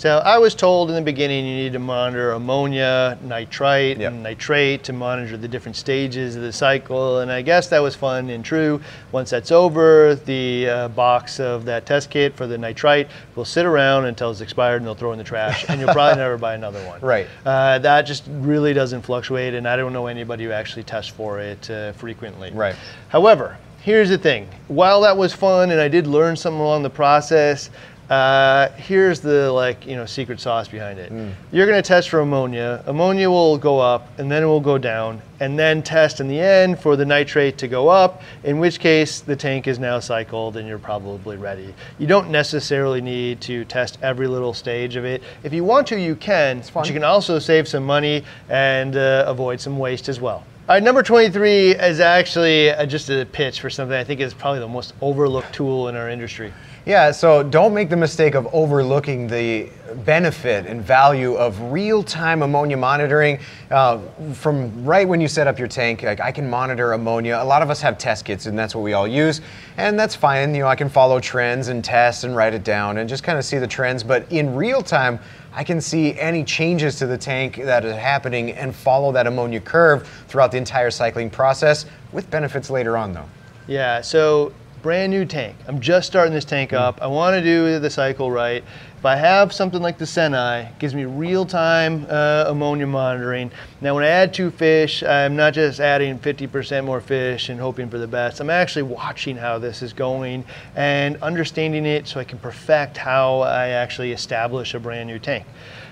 So 0.00 0.16
I 0.16 0.38
was 0.38 0.54
told 0.54 0.88
in 0.88 0.96
the 0.96 1.02
beginning 1.02 1.44
you 1.44 1.56
need 1.56 1.74
to 1.74 1.78
monitor 1.78 2.32
ammonia, 2.32 3.18
nitrite, 3.22 3.98
yep. 3.98 4.14
and 4.14 4.22
nitrate 4.22 4.82
to 4.84 4.94
monitor 4.94 5.36
the 5.36 5.46
different 5.46 5.76
stages 5.76 6.36
of 6.36 6.40
the 6.40 6.54
cycle. 6.54 7.18
And 7.18 7.30
I 7.30 7.42
guess 7.42 7.68
that 7.68 7.80
was 7.80 7.94
fun 7.94 8.30
and 8.30 8.42
true. 8.42 8.80
Once 9.12 9.28
that's 9.28 9.52
over, 9.52 10.14
the 10.14 10.70
uh, 10.70 10.88
box 10.88 11.38
of 11.38 11.66
that 11.66 11.84
test 11.84 12.08
kit 12.08 12.34
for 12.34 12.46
the 12.46 12.56
nitrite 12.56 13.10
will 13.36 13.44
sit 13.44 13.66
around 13.66 14.06
until 14.06 14.30
it's 14.30 14.40
expired 14.40 14.76
and 14.76 14.86
they'll 14.86 14.94
throw 14.94 15.12
in 15.12 15.18
the 15.18 15.22
trash. 15.24 15.66
and 15.68 15.78
you'll 15.78 15.92
probably 15.92 16.16
never 16.16 16.38
buy 16.38 16.54
another 16.54 16.82
one. 16.86 16.98
Right. 17.10 17.26
Uh, 17.44 17.78
that 17.80 18.02
just 18.02 18.24
really 18.26 18.72
doesn't 18.72 19.02
fluctuate. 19.02 19.52
And 19.52 19.68
I 19.68 19.76
don't 19.76 19.92
know 19.92 20.06
anybody 20.06 20.44
who 20.44 20.50
actually 20.50 20.84
tests 20.84 21.10
for 21.10 21.40
it 21.40 21.70
uh, 21.70 21.92
frequently. 21.92 22.50
Right. 22.52 22.74
However, 23.08 23.58
here's 23.82 24.08
the 24.08 24.16
thing. 24.16 24.48
While 24.68 25.02
that 25.02 25.16
was 25.16 25.34
fun 25.34 25.72
and 25.72 25.80
I 25.80 25.88
did 25.88 26.06
learn 26.06 26.36
something 26.36 26.60
along 26.60 26.84
the 26.84 26.90
process, 26.90 27.68
uh, 28.10 28.72
here's 28.72 29.20
the 29.20 29.52
like 29.52 29.86
you 29.86 29.94
know 29.94 30.04
secret 30.04 30.40
sauce 30.40 30.66
behind 30.66 30.98
it. 30.98 31.12
Mm. 31.12 31.32
You're 31.52 31.66
going 31.66 31.80
to 31.80 31.86
test 31.86 32.08
for 32.08 32.18
ammonia. 32.18 32.82
Ammonia 32.86 33.30
will 33.30 33.56
go 33.56 33.78
up 33.78 34.08
and 34.18 34.28
then 34.28 34.42
it 34.42 34.46
will 34.46 34.60
go 34.60 34.78
down, 34.78 35.22
and 35.38 35.56
then 35.56 35.80
test 35.80 36.20
in 36.20 36.26
the 36.26 36.40
end 36.40 36.80
for 36.80 36.96
the 36.96 37.06
nitrate 37.06 37.56
to 37.58 37.68
go 37.68 37.88
up. 37.88 38.22
In 38.42 38.58
which 38.58 38.80
case 38.80 39.20
the 39.20 39.36
tank 39.36 39.68
is 39.68 39.78
now 39.78 40.00
cycled 40.00 40.56
and 40.56 40.66
you're 40.66 40.78
probably 40.78 41.36
ready. 41.36 41.72
You 42.00 42.08
don't 42.08 42.30
necessarily 42.30 43.00
need 43.00 43.40
to 43.42 43.64
test 43.66 43.96
every 44.02 44.26
little 44.26 44.54
stage 44.54 44.96
of 44.96 45.04
it. 45.04 45.22
If 45.44 45.52
you 45.52 45.62
want 45.62 45.86
to, 45.88 46.00
you 46.00 46.16
can, 46.16 46.64
but 46.74 46.88
you 46.88 46.92
can 46.92 47.04
also 47.04 47.38
save 47.38 47.68
some 47.68 47.84
money 47.84 48.24
and 48.48 48.96
uh, 48.96 49.24
avoid 49.28 49.60
some 49.60 49.78
waste 49.78 50.08
as 50.08 50.20
well. 50.20 50.44
All 50.68 50.76
right, 50.76 50.82
number 50.82 51.02
23 51.02 51.76
is 51.76 51.98
actually 51.98 52.70
uh, 52.70 52.86
just 52.86 53.10
a 53.10 53.24
pitch 53.24 53.60
for 53.60 53.70
something 53.70 53.96
I 53.96 54.04
think 54.04 54.20
is 54.20 54.34
probably 54.34 54.60
the 54.60 54.68
most 54.68 54.94
overlooked 55.00 55.52
tool 55.52 55.88
in 55.88 55.96
our 55.96 56.08
industry. 56.08 56.52
Yeah, 56.86 57.10
so 57.10 57.42
don't 57.42 57.74
make 57.74 57.90
the 57.90 57.96
mistake 57.96 58.34
of 58.34 58.48
overlooking 58.54 59.26
the 59.26 59.68
benefit 60.06 60.64
and 60.64 60.82
value 60.82 61.34
of 61.34 61.60
real-time 61.72 62.42
ammonia 62.42 62.78
monitoring 62.78 63.38
uh, 63.70 63.98
from 64.32 64.84
right 64.84 65.06
when 65.06 65.20
you 65.20 65.28
set 65.28 65.46
up 65.46 65.58
your 65.58 65.68
tank. 65.68 66.02
Like 66.02 66.20
I 66.20 66.32
can 66.32 66.48
monitor 66.48 66.92
ammonia. 66.94 67.38
A 67.40 67.44
lot 67.44 67.60
of 67.60 67.68
us 67.68 67.82
have 67.82 67.98
test 67.98 68.24
kits, 68.24 68.46
and 68.46 68.58
that's 68.58 68.74
what 68.74 68.82
we 68.82 68.94
all 68.94 69.06
use, 69.06 69.42
and 69.76 70.00
that's 70.00 70.16
fine. 70.16 70.54
You 70.54 70.62
know, 70.62 70.68
I 70.68 70.74
can 70.74 70.88
follow 70.88 71.20
trends 71.20 71.68
and 71.68 71.84
test 71.84 72.24
and 72.24 72.34
write 72.34 72.54
it 72.54 72.64
down 72.64 72.96
and 72.96 73.08
just 73.08 73.24
kind 73.24 73.38
of 73.38 73.44
see 73.44 73.58
the 73.58 73.66
trends. 73.66 74.02
But 74.02 74.30
in 74.32 74.54
real 74.54 74.80
time, 74.80 75.20
I 75.52 75.64
can 75.64 75.82
see 75.82 76.18
any 76.18 76.44
changes 76.44 76.96
to 76.96 77.06
the 77.06 77.18
tank 77.18 77.56
that 77.56 77.84
are 77.84 77.94
happening 77.94 78.52
and 78.52 78.74
follow 78.74 79.12
that 79.12 79.26
ammonia 79.26 79.60
curve 79.60 80.08
throughout 80.28 80.50
the 80.50 80.58
entire 80.58 80.90
cycling 80.90 81.28
process, 81.28 81.84
with 82.12 82.30
benefits 82.30 82.70
later 82.70 82.96
on, 82.96 83.12
though. 83.12 83.28
Yeah. 83.66 84.00
So 84.00 84.52
brand 84.82 85.10
new 85.10 85.24
tank. 85.24 85.56
I'm 85.66 85.80
just 85.80 86.06
starting 86.06 86.32
this 86.32 86.44
tank 86.44 86.72
up. 86.72 87.02
I 87.02 87.06
want 87.06 87.34
to 87.34 87.42
do 87.42 87.78
the 87.78 87.90
cycle 87.90 88.30
right. 88.30 88.64
If 88.96 89.04
I 89.04 89.16
have 89.16 89.52
something 89.52 89.80
like 89.80 89.98
the 89.98 90.04
Seneye, 90.04 90.70
it 90.70 90.78
gives 90.78 90.94
me 90.94 91.04
real-time 91.04 92.06
uh, 92.08 92.44
ammonia 92.48 92.86
monitoring. 92.86 93.50
Now 93.80 93.94
when 93.94 94.04
I 94.04 94.08
add 94.08 94.32
two 94.32 94.50
fish, 94.50 95.02
I'm 95.02 95.36
not 95.36 95.54
just 95.54 95.80
adding 95.80 96.18
50% 96.18 96.84
more 96.84 97.00
fish 97.00 97.48
and 97.48 97.60
hoping 97.60 97.88
for 97.88 97.98
the 97.98 98.06
best. 98.06 98.40
I'm 98.40 98.50
actually 98.50 98.82
watching 98.82 99.36
how 99.36 99.58
this 99.58 99.82
is 99.82 99.92
going 99.92 100.44
and 100.76 101.16
understanding 101.22 101.86
it 101.86 102.06
so 102.06 102.20
I 102.20 102.24
can 102.24 102.38
perfect 102.38 102.96
how 102.96 103.40
I 103.40 103.68
actually 103.68 104.12
establish 104.12 104.74
a 104.74 104.80
brand 104.80 105.08
new 105.08 105.18
tank. 105.18 105.46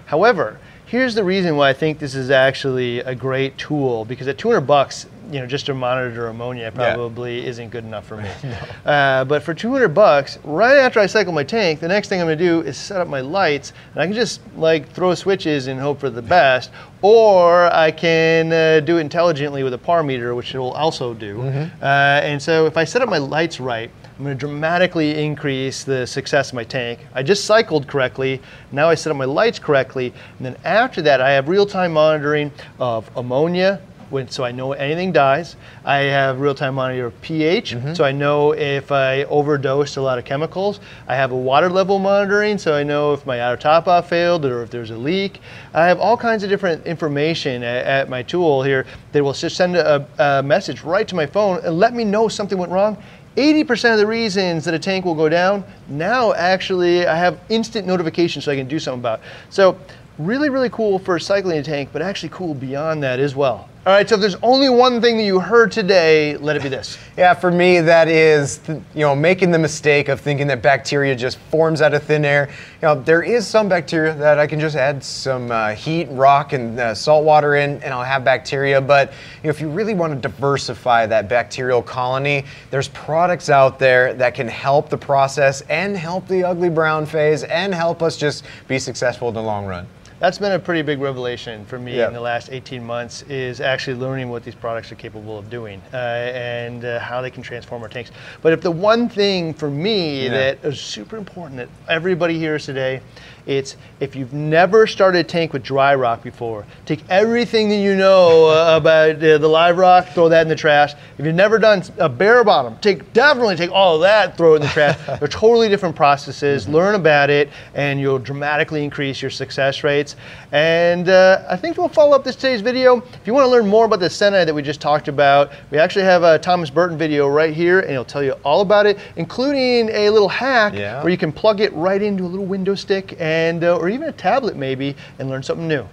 However, 0.07 0.59
here's 0.87 1.15
the 1.15 1.25
reason 1.25 1.57
why 1.57 1.71
I 1.71 1.75
think 1.75 1.99
this 1.99 2.15
is 2.15 2.31
actually 2.31 3.01
a 3.01 3.15
great 3.15 3.59
tool 3.59 4.07
because 4.07 4.29
at 4.29 4.39
200 4.39 4.63
bucks, 4.63 5.07
you 5.31 5.41
know, 5.41 5.47
just 5.47 5.67
to 5.67 5.75
monitor 5.75 6.29
ammonia 6.29 6.73
probably 6.73 7.41
yeah. 7.41 7.49
isn't 7.49 7.69
good 7.71 7.85
enough 7.85 8.07
for 8.07 8.17
me. 8.17 8.31
no. 8.45 8.91
uh, 8.91 9.25
but 9.25 9.43
for 9.43 9.55
200 9.55 9.89
bucks, 9.89 10.39
right 10.45 10.77
after 10.77 11.01
I 11.01 11.07
cycle 11.07 11.33
my 11.33 11.45
tank, 11.45 11.81
the 11.81 11.89
next 11.89 12.09
thing 12.09 12.21
I'm 12.21 12.27
going 12.27 12.39
to 12.39 12.45
do 12.45 12.61
is 12.63 12.77
set 12.77 13.01
up 13.01 13.09
my 13.09 13.21
lights, 13.21 13.73
and 13.93 14.03
I 14.03 14.07
can 14.07 14.15
just 14.15 14.41
like 14.57 14.91
throw 14.91 15.15
switches 15.15 15.67
and 15.67 15.79
hope 15.79 16.01
for 16.01 16.11
the 16.11 16.23
best, 16.23 16.71
or 17.03 17.73
I 17.73 17.91
can 17.91 18.53
uh, 18.53 18.81
do 18.81 18.97
it 18.97 19.01
intelligently 19.01 19.63
with 19.63 19.75
a 19.75 19.79
par 19.79 20.03
meter, 20.03 20.35
which 20.35 20.55
it 20.55 20.59
will 20.59 20.73
also 20.73 21.15
do. 21.15 21.39
Mm-hmm. 21.39 21.83
Uh, 21.83 21.87
and 21.87 22.43
so 22.43 22.67
if 22.67 22.77
I 22.77 22.85
set 22.85 23.03
up 23.03 23.09
my 23.09 23.19
lights 23.19 23.61
right, 23.61 23.91
I'm 24.19 24.25
going 24.25 24.37
to 24.37 24.41
dramatically 24.47 25.23
increase 25.23 25.85
the 25.85 26.05
success 26.05 26.49
of 26.49 26.55
my 26.55 26.65
tank. 26.65 27.07
I 27.15 27.23
just 27.23 27.45
cycled 27.45 27.87
correctly. 27.87 28.43
Now 28.73 28.89
I 28.89 28.97
set 28.97 29.13
up 29.13 29.17
my 29.17 29.25
lights 29.25 29.61
correctly. 29.61 30.13
And 30.39 30.47
then 30.47 30.57
after 30.65 31.01
that, 31.03 31.21
I 31.21 31.31
have 31.31 31.49
real 31.49 31.65
time 31.65 31.93
monitoring 31.93 32.51
of 32.81 33.09
ammonia, 33.17 33.81
when, 34.11 34.29
so 34.29 34.45
I 34.45 34.53
know 34.53 34.73
anything 34.73 35.13
dies. 35.13 35.57
I 35.85 35.99
have 35.99 36.41
real-time 36.41 36.75
monitor 36.75 37.07
of 37.07 37.21
pH, 37.23 37.75
Mm-hmm. 37.75 37.95
so 37.95 38.05
I 38.05 38.13
know 38.13 38.53
if 38.53 38.91
I 38.93 39.25
overdosed 39.25 39.97
a 39.97 40.03
lot 40.03 40.19
of 40.19 40.25
chemicals. 40.25 40.81
I 41.07 41.15
have 41.17 41.33
a 41.33 41.37
water 41.37 41.69
level 41.69 41.99
monitoring, 41.99 42.59
so 42.59 42.75
I 42.75 42.83
know 42.83 43.13
if 43.13 43.27
my 43.27 43.41
auto 43.41 43.57
top 43.61 43.87
off 43.89 44.09
failed 44.09 44.45
or 44.45 44.63
if 44.63 44.71
there's 44.71 44.91
a 44.91 44.97
leak. 44.97 45.41
I 45.75 45.87
have 45.87 45.99
all 46.01 46.17
kinds 46.17 46.43
of 46.43 46.51
different 46.51 46.87
information 46.87 47.63
at, 47.63 47.87
at 47.87 48.09
my 48.09 48.23
tool 48.23 48.63
here 48.63 48.87
that 49.13 49.23
will 49.23 49.33
just 49.33 49.57
send 49.57 49.77
a, 49.77 50.07
a 50.19 50.43
message 50.43 50.83
right 50.83 51.07
to 51.09 51.15
my 51.15 51.27
phone 51.27 51.61
and 51.65 51.79
let 51.79 51.95
me 51.95 52.05
know 52.05 52.29
something 52.29 52.59
went 52.59 52.73
wrong. 52.73 52.97
80% 53.37 53.93
of 53.93 53.99
the 53.99 54.07
reasons 54.07 54.65
that 54.65 54.75
a 54.75 54.79
tank 54.81 55.05
will 55.05 55.15
go 55.15 55.29
down, 55.29 55.63
now 55.89 56.33
actually 56.33 57.07
I 57.07 57.15
have 57.15 57.39
instant 57.51 57.87
notification 57.87 58.43
so 58.43 58.51
I 58.51 58.57
can 58.57 58.67
do 58.67 58.81
something 58.81 59.01
about. 59.01 59.21
it. 59.21 59.25
So 59.51 59.79
really, 60.19 60.51
really 60.51 60.71
cool 60.71 60.99
for 60.99 61.21
cycling 61.21 61.59
a 61.59 61.63
tank, 61.63 61.91
but 61.93 62.03
actually 62.03 62.31
cool 62.31 62.53
beyond 62.55 63.03
that 63.05 63.21
as 63.21 63.37
well. 63.37 63.69
All 63.89 63.95
right, 63.95 64.07
so 64.07 64.17
if 64.17 64.21
there's 64.21 64.37
only 64.43 64.69
one 64.69 65.01
thing 65.01 65.17
that 65.17 65.23
you 65.23 65.41
heard 65.41 65.73
today, 65.73 66.37
let 66.37 66.57
it 66.57 66.63
be 66.63 66.69
this. 66.69 66.99
Yeah, 67.17 67.33
for 67.33 67.51
me, 67.51 67.81
that 67.81 68.07
is, 68.07 68.61
you 68.69 69.01
know, 69.01 69.17
making 69.17 69.51
the 69.51 69.59
mistake 69.59 70.09
of 70.11 70.21
thinking 70.21 70.47
that 70.49 70.61
bacteria 70.61 71.17
just 71.17 71.39
forms 71.51 71.81
out 71.81 71.95
of 71.95 72.03
thin 72.03 72.23
air. 72.27 72.51
You 72.83 72.89
know, 72.89 73.01
there 73.01 73.23
is 73.23 73.47
some 73.47 73.67
bacteria 73.67 74.13
that 74.13 74.39
I 74.39 74.47
can 74.47 74.61
just 74.61 74.77
add 74.77 75.03
some 75.03 75.51
uh, 75.51 75.71
heat, 75.71 76.07
rock, 76.11 76.53
and 76.53 76.79
uh, 76.79 76.95
salt 76.95 77.25
water 77.25 77.55
in, 77.55 77.83
and 77.83 77.95
I'll 77.95 78.05
have 78.05 78.25
bacteria. 78.25 78.79
But 78.79 79.11
you 79.43 79.45
know, 79.45 79.49
if 79.49 79.59
you 79.59 79.71
really 79.71 79.95
want 79.95 80.13
to 80.13 80.21
diversify 80.21 81.07
that 81.07 81.27
bacterial 81.31 81.81
colony, 81.83 82.45
there's 82.71 82.89
products 82.89 83.49
out 83.49 83.79
there 83.79 84.13
that 84.13 84.35
can 84.35 84.49
help 84.49 84.91
the 84.91 84.99
process 84.99 85.63
and 85.71 85.97
help 85.97 86.29
the 86.29 86.45
ugly 86.45 86.69
brown 86.69 87.07
phase 87.07 87.43
and 87.43 87.73
help 87.73 88.03
us 88.03 88.19
just 88.19 88.45
be 88.69 88.79
successful 88.79 89.29
in 89.29 89.35
the 89.35 89.43
long 89.43 89.65
run. 89.65 89.87
That's 90.21 90.39
been 90.39 90.51
a 90.51 90.59
pretty 90.59 90.83
big 90.83 90.99
revelation 91.01 91.65
for 91.67 91.79
me 91.79 91.99
Yeah. 91.99 92.09
in 92.09 92.13
the 92.13 92.21
last 92.21 92.49
18 92.51 92.85
months 92.85 93.23
is 93.23 93.61
actually 93.61 93.97
learning 93.99 94.31
what 94.31 94.43
these 94.43 94.55
products 94.57 94.91
are 94.91 94.97
capable 94.97 95.39
of 95.39 95.49
doing 95.49 95.81
uh, 95.93 95.97
and 95.97 96.85
uh, 96.85 96.99
how 96.99 97.23
they 97.23 97.31
can 97.31 97.41
transform 97.45 97.83
our 97.85 97.89
tanks. 97.89 98.11
But 98.43 98.53
if 98.53 98.61
the 98.61 98.71
one 98.71 99.09
thing 99.09 99.55
for 99.55 99.71
me 99.71 100.25
Yeah. 100.25 100.31
that 100.31 100.65
is 100.65 100.81
super 100.81 101.17
important 101.17 101.59
that 101.59 101.69
everybody 101.89 102.37
hears 102.37 102.67
today, 102.67 103.01
it's 103.49 103.77
if 103.99 104.15
you've 104.15 104.35
never 104.35 104.87
started 104.87 105.21
a 105.21 105.25
tank 105.25 105.55
with 105.55 105.63
dry 105.63 105.95
rock 105.95 106.23
before, 106.23 106.67
take 106.85 107.03
everything 107.09 107.71
that 107.71 107.79
you 107.79 107.97
know 107.97 108.47
uh, 108.47 108.77
about 108.77 109.17
uh, 109.17 109.39
the 109.39 109.49
live 109.49 109.79
rock, 109.79 110.07
throw 110.09 110.29
that 110.29 110.43
in 110.43 110.49
the 110.49 110.55
trash. 110.55 110.93
If 111.17 111.25
you've 111.25 111.35
never 111.35 111.59
done 111.59 111.83
a 111.97 112.11
bare 112.11 112.45
bottom, 112.45 112.77
take 112.81 113.11
definitely 113.15 113.57
take 113.57 113.73
all 113.73 113.97
of 113.97 114.03
that, 114.03 114.37
throw 114.37 114.53
it 114.53 114.57
in 114.57 114.63
the 114.63 114.69
trash. 114.69 114.99
They're 115.19 115.29
totally 115.29 115.71
different 115.71 115.97
processes. 115.97 116.69
Learn 116.69 116.95
about 116.95 117.31
it, 117.31 117.49
and 117.75 117.99
you'll 117.99 118.19
dramatically 118.19 118.85
increase 118.85 119.23
your 119.23 119.31
success 119.31 119.83
rates. 119.83 120.15
And 120.53 121.09
uh, 121.09 121.45
I 121.49 121.57
think 121.57 121.77
we'll 121.77 121.89
follow 121.89 122.17
up 122.17 122.25
this 122.25 122.35
today's 122.37 122.63
video. 122.63 122.99
If 122.99 123.27
you 123.27 123.35
want 123.35 123.45
to 123.45 123.51
learn 123.51 123.67
more 123.67 123.85
about 123.85 124.01
the 124.01 124.07
Seneye 124.09 124.47
that 124.47 124.55
we 124.55 124.63
just 124.63 124.81
talked 124.81 125.09
about, 125.09 125.51
we 125.71 125.79
actually 125.79 126.07
have 126.07 126.23
a 126.23 126.39
Thomas 126.39 126.71
Burton 126.71 126.97
video 126.97 127.29
right 127.29 127.53
here, 127.53 127.81
and 127.81 127.91
he'll 127.91 128.05
tell 128.05 128.23
you 128.23 128.33
all 128.45 128.63
about 128.63 128.87
it, 128.87 128.99
including 129.17 129.91
a 129.91 130.09
little 130.09 130.29
hack 130.29 130.73
Yeah. 130.75 131.03
where 131.03 131.11
you 131.11 131.19
can 131.19 131.33
plug 131.33 131.61
it 131.61 131.73
right 131.75 132.01
into 132.01 132.25
a 132.25 132.29
little 132.29 132.47
window 132.47 132.75
stick 132.75 133.15
and 133.21 133.63
uh, 133.63 133.77
or 133.77 133.91
even 133.91 134.09
a 134.09 134.13
tablet 134.13 134.57
maybe 134.57 134.97
and 135.19 135.29
learn 135.29 135.43
something 135.43 135.69
new. 135.69 135.87